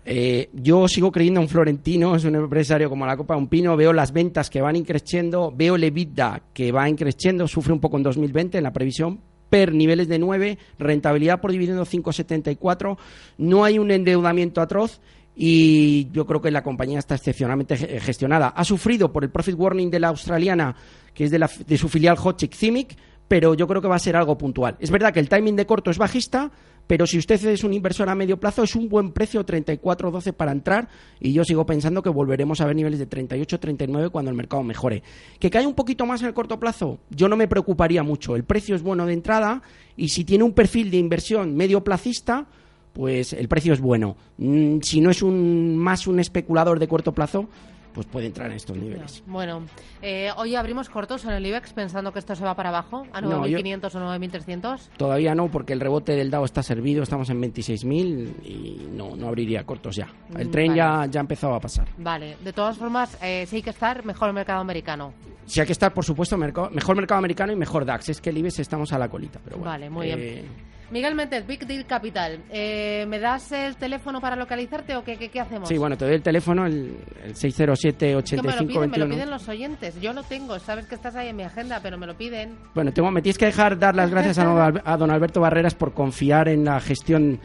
Eh, 0.07 0.49
yo 0.53 0.87
sigo 0.87 1.11
creyendo 1.11 1.41
en 1.41 1.49
Florentino, 1.49 2.15
es 2.15 2.23
un 2.25 2.35
empresario 2.35 2.89
como 2.89 3.05
la 3.07 3.17
Copa 3.17 3.33
de 3.33 3.39
un 3.39 3.47
Pino, 3.47 3.75
veo 3.75 3.91
las 3.91 4.13
ventas 4.13 4.51
que 4.51 4.61
van 4.61 4.75
increciendo, 4.75 5.51
veo 5.55 5.75
el 5.77 5.83
EBITDA 5.83 6.43
que 6.53 6.71
va 6.71 6.87
increciendo, 6.87 7.47
sufre 7.47 7.73
un 7.73 7.79
poco 7.79 7.97
en 7.97 8.03
2020 8.03 8.57
en 8.59 8.63
la 8.63 8.71
previsión, 8.71 9.19
per 9.49 9.73
niveles 9.73 10.07
de 10.07 10.19
9, 10.19 10.57
rentabilidad 10.77 11.41
por 11.41 11.51
dividendo 11.51 11.85
5,74, 11.85 12.97
no 13.39 13.63
hay 13.63 13.79
un 13.79 13.89
endeudamiento 13.89 14.61
atroz 14.61 15.01
y 15.35 16.07
yo 16.11 16.25
creo 16.27 16.39
que 16.41 16.51
la 16.51 16.61
compañía 16.63 16.99
está 16.99 17.15
excepcionalmente 17.15 17.75
ge- 17.75 17.99
gestionada. 17.99 18.49
Ha 18.49 18.63
sufrido 18.63 19.11
por 19.11 19.23
el 19.23 19.31
profit 19.31 19.55
warning 19.57 19.89
de 19.89 19.99
la 19.99 20.09
australiana, 20.09 20.75
que 21.15 21.25
es 21.25 21.31
de, 21.31 21.39
la- 21.39 21.49
de 21.67 21.77
su 21.77 21.89
filial 21.89 22.15
Hotchkiss 22.17 22.57
Cimic, 22.59 22.95
pero 23.27 23.55
yo 23.55 23.67
creo 23.67 23.81
que 23.81 23.87
va 23.87 23.95
a 23.95 23.99
ser 23.99 24.15
algo 24.15 24.37
puntual. 24.37 24.77
Es 24.79 24.91
verdad 24.91 25.11
que 25.11 25.19
el 25.19 25.27
timing 25.29 25.55
de 25.55 25.65
corto 25.65 25.89
es 25.89 25.97
bajista, 25.97 26.51
pero 26.87 27.07
si 27.07 27.17
usted 27.17 27.43
es 27.45 27.63
un 27.63 27.73
inversor 27.73 28.09
a 28.09 28.15
medio 28.15 28.37
plazo 28.39 28.63
es 28.63 28.75
un 28.75 28.87
buen 28.87 29.11
precio 29.11 29.45
34.12 29.45 30.33
para 30.33 30.51
entrar 30.51 30.87
y 31.19 31.33
yo 31.33 31.43
sigo 31.43 31.65
pensando 31.65 32.01
que 32.01 32.09
volveremos 32.09 32.61
a 32.61 32.65
ver 32.65 32.75
niveles 32.75 32.99
de 32.99 33.09
38-39 33.09 34.11
cuando 34.11 34.31
el 34.31 34.37
mercado 34.37 34.63
mejore. 34.63 35.03
Que 35.39 35.49
cae 35.49 35.65
un 35.65 35.73
poquito 35.73 36.05
más 36.05 36.21
en 36.21 36.27
el 36.27 36.33
corto 36.33 36.59
plazo, 36.59 36.99
yo 37.09 37.27
no 37.27 37.35
me 37.35 37.47
preocuparía 37.47 38.03
mucho. 38.03 38.35
El 38.35 38.43
precio 38.43 38.75
es 38.75 38.81
bueno 38.83 39.05
de 39.05 39.13
entrada 39.13 39.61
y 39.97 40.09
si 40.09 40.23
tiene 40.23 40.43
un 40.43 40.53
perfil 40.53 40.91
de 40.91 40.97
inversión 40.97 41.55
medio 41.55 41.83
placista, 41.83 42.47
pues 42.93 43.33
el 43.33 43.47
precio 43.47 43.73
es 43.73 43.81
bueno. 43.81 44.15
Mm, 44.37 44.77
Si 44.81 45.01
no 45.01 45.09
es 45.09 45.21
un 45.21 45.75
más 45.77 46.07
un 46.07 46.19
especulador 46.19 46.79
de 46.79 46.87
corto 46.87 47.11
plazo, 47.13 47.49
pues 47.95 48.05
puede 48.07 48.27
entrar 48.27 48.51
en 48.51 48.57
estos 48.57 48.77
niveles. 48.77 49.23
Bueno, 49.25 49.63
eh, 50.01 50.29
hoy 50.37 50.53
abrimos 50.55 50.89
cortos 50.89 51.25
en 51.25 51.31
el 51.31 51.45
IBEX 51.45 51.73
pensando 51.73 52.11
que 52.11 52.19
esto 52.19 52.35
se 52.35 52.43
va 52.43 52.53
para 52.53 52.69
abajo, 52.69 53.07
a 53.13 53.21
No, 53.21 53.47
yo- 53.47 53.57
9.500 53.57 53.95
o 53.95 53.99
9.300. 54.01 54.89
Todavía 54.97 55.33
no, 55.33 55.49
porque 55.49 55.73
el 55.73 55.79
rebote 55.79 56.11
del 56.11 56.29
DAO 56.29 56.45
está 56.45 56.61
servido, 56.61 57.01
estamos 57.01 57.29
en 57.29 57.41
26.000 57.41 58.35
y 58.45 58.87
no, 58.91 59.15
no 59.15 59.27
abriría 59.29 59.63
cortos 59.63 59.95
ya. 59.95 60.07
El 60.37 60.49
Mm, 60.49 60.51
tren 60.51 60.67
vale. 60.67 60.77
ya, 60.77 61.05
ya 61.09 61.19
ha 61.19 61.21
empezado 61.21 61.55
a 61.55 61.59
pasar. 61.59 61.87
Vale, 61.97 62.37
de 62.43 62.53
todas 62.53 62.77
formas, 62.77 63.17
eh, 63.23 63.45
sí 63.47 63.55
hay 63.57 63.61
que 63.63 63.69
estar 63.71 64.05
mejor 64.05 64.27
el 64.27 64.33
mercado 64.35 64.59
americano. 64.59 65.13
Si 65.45 65.59
hay 65.59 65.65
que 65.65 65.71
estar, 65.73 65.93
por 65.93 66.03
supuesto, 66.03 66.37
mercado- 66.37 66.69
mejor 66.71 66.95
mercado 66.95 67.19
americano 67.19 67.53
y 67.53 67.55
mejor 67.55 67.85
DAX. 67.85 68.09
Es 68.09 68.19
que 68.19 68.31
el 68.31 68.37
IBEX 68.39 68.59
estamos 68.59 68.91
a 68.93 68.99
la 68.99 69.07
colita. 69.09 69.39
Pero 69.43 69.57
bueno, 69.57 69.71
Vale, 69.71 69.89
muy 69.89 70.09
eh, 70.11 70.15
bien. 70.15 70.45
Miguel 70.91 71.15
Méndez, 71.15 71.45
Big 71.47 71.65
Deal 71.65 71.85
Capital. 71.85 72.39
Eh, 72.51 73.05
¿Me 73.07 73.19
das 73.19 73.51
el 73.51 73.75
teléfono 73.75 74.21
para 74.21 74.35
localizarte 74.35 74.95
o 74.95 75.03
qué, 75.03 75.17
qué, 75.17 75.29
qué 75.29 75.39
hacemos? 75.39 75.67
Sí, 75.67 75.77
bueno, 75.77 75.97
te 75.97 76.05
doy 76.05 76.13
el 76.15 76.21
teléfono, 76.21 76.65
el, 76.65 76.95
el 77.23 77.35
607 77.35 78.17
Es 78.17 78.31
que 78.31 78.35
me 78.37 78.43
lo, 78.43 78.49
85 78.49 78.67
piden, 78.67 78.91
me 78.91 78.97
lo 78.97 79.05
21. 79.05 79.15
piden 79.15 79.29
los 79.31 79.47
oyentes. 79.49 79.99
Yo 79.99 80.13
lo 80.13 80.23
tengo, 80.23 80.59
sabes 80.59 80.85
que 80.85 80.95
estás 80.95 81.15
ahí 81.15 81.29
en 81.29 81.35
mi 81.37 81.43
agenda, 81.43 81.79
pero 81.81 81.97
me 81.97 82.05
lo 82.05 82.15
piden. 82.15 82.55
Bueno, 82.75 82.93
tengo, 82.93 83.09
me 83.11 83.21
tienes 83.21 83.37
que 83.37 83.45
dejar 83.45 83.79
dar 83.79 83.95
las 83.95 84.11
gracias 84.11 84.37
a, 84.37 84.73
a 84.85 84.97
don 84.97 85.09
Alberto 85.11 85.41
Barreras 85.41 85.73
por 85.73 85.93
confiar 85.93 86.49
en 86.49 86.65
la 86.65 86.79
gestión, 86.79 87.39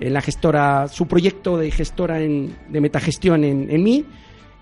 en 0.00 0.12
la 0.14 0.20
gestora, 0.22 0.88
su 0.88 1.06
proyecto 1.06 1.58
de 1.58 1.70
gestora 1.70 2.20
en- 2.20 2.56
de 2.68 2.80
metagestión 2.80 3.44
en, 3.44 3.70
en 3.70 3.82
mí. 3.82 4.04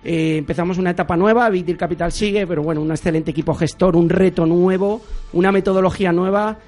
Eh, 0.03 0.37
empezamos 0.37 0.77
una 0.77 0.91
etapa 0.91 1.17
nueva, 1.17 1.49
Big 1.49 1.65
Deal 1.65 1.77
Capital 1.79 2.11
sigue, 2.11 2.45
pero 2.45 2.61
bueno, 2.61 2.79
un 2.81 2.91
excelente 2.91 3.31
equipo 3.31 3.53
gestor, 3.55 3.95
un 3.95 4.07
reto 4.09 4.45
nuevo, 4.45 5.01
una 5.33 5.51
metodología 5.51 6.11
nueva. 6.11 6.59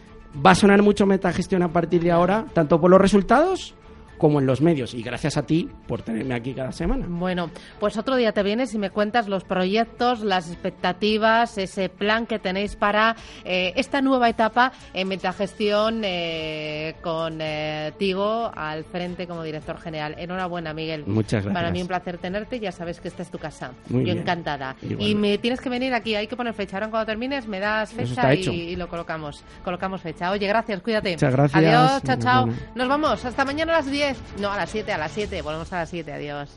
Va 0.45 0.51
a 0.51 0.55
sonar 0.55 0.81
mucho 0.81 1.05
metagestión 1.05 1.63
a 1.63 1.71
partir 1.71 2.01
de 2.03 2.11
ahora, 2.11 2.45
tanto 2.53 2.79
por 2.79 2.91
los 2.91 3.01
resultados 3.01 3.75
como 4.17 4.39
en 4.39 4.45
los 4.45 4.62
medios. 4.62 4.93
Y 4.93 5.01
gracias 5.01 5.38
a 5.38 5.45
ti 5.45 5.69
por 5.88 6.01
tenerme 6.01 6.36
aquí 6.36 6.53
cada 6.53 6.71
semana. 6.71 7.06
Bueno, 7.08 7.49
pues 7.80 7.97
otro 7.97 8.15
día 8.15 8.32
te 8.32 8.43
vienes 8.43 8.73
y 8.73 8.77
me 8.77 8.89
cuentas 8.89 9.27
los 9.27 9.43
proyectos, 9.43 10.21
las 10.21 10.49
expectativas, 10.49 11.58
ese 11.58 11.89
plan 11.89 12.25
que 12.25 12.39
tenéis 12.39 12.75
para 12.75 13.15
eh, 13.43 13.73
esta 13.75 14.01
nueva 14.01 14.30
etapa 14.30 14.71
en 14.93 15.08
metagestión 15.08 16.01
eh, 16.03 16.95
con 17.01 17.39
eh, 17.41 17.93
Tigo 17.97 18.51
al 18.56 18.84
frente 18.84 19.27
como 19.27 19.43
director 19.43 19.80
general. 19.80 20.15
Enhorabuena, 20.17 20.73
Miguel. 20.73 21.03
Muchas 21.06 21.43
gracias. 21.43 21.53
Para 21.53 21.71
mí 21.71 21.82
un 21.82 21.88
placer 21.88 22.17
tenerte, 22.17 22.60
ya 22.60 22.71
sabes 22.71 22.99
que 22.99 23.08
esta 23.08 23.23
es 23.23 23.30
tu 23.32 23.38
casa. 23.38 23.71
Muy 23.89 24.01
Yo 24.01 24.06
bien. 24.06 24.19
encantada. 24.19 24.75
Igualmente. 24.82 25.06
Y 25.06 25.15
me 25.15 25.38
tienes 25.38 25.62
que 25.62 25.69
venir 25.69 25.93
aquí, 25.93 26.15
hay 26.15 26.27
que 26.27 26.36
poner 26.36 26.53
fecha. 26.53 26.77
Ahora 26.77 26.89
cuando 26.89 27.06
termines 27.06 27.47
me 27.47 27.60
das 27.60 27.91
fecha 27.91 28.34
y, 28.34 28.47
y 28.47 28.75
lo 28.75 28.88
colocamos. 28.88 29.43
Colocamos 29.63 30.01
fecha. 30.01 30.32
Oye, 30.32 30.47
gracias, 30.47 30.82
cuídate. 30.82 31.12
Muchas 31.12 31.34
gracias. 31.34 31.63
Adiós, 31.63 32.03
chao, 32.03 32.17
chao. 32.17 32.49
Nos 32.75 32.88
vamos, 32.88 33.23
hasta 33.23 33.45
mañana 33.45 33.73
a 33.73 33.77
las 33.77 33.89
10. 34.13 34.39
No, 34.39 34.52
a 34.52 34.56
las 34.56 34.70
7, 34.70 34.93
a 34.93 34.98
las 34.98 35.12
7. 35.12 35.41
Volvemos 35.41 35.72
a 35.74 35.78
las 35.78 35.89
7, 35.89 36.13
adiós. 36.13 36.50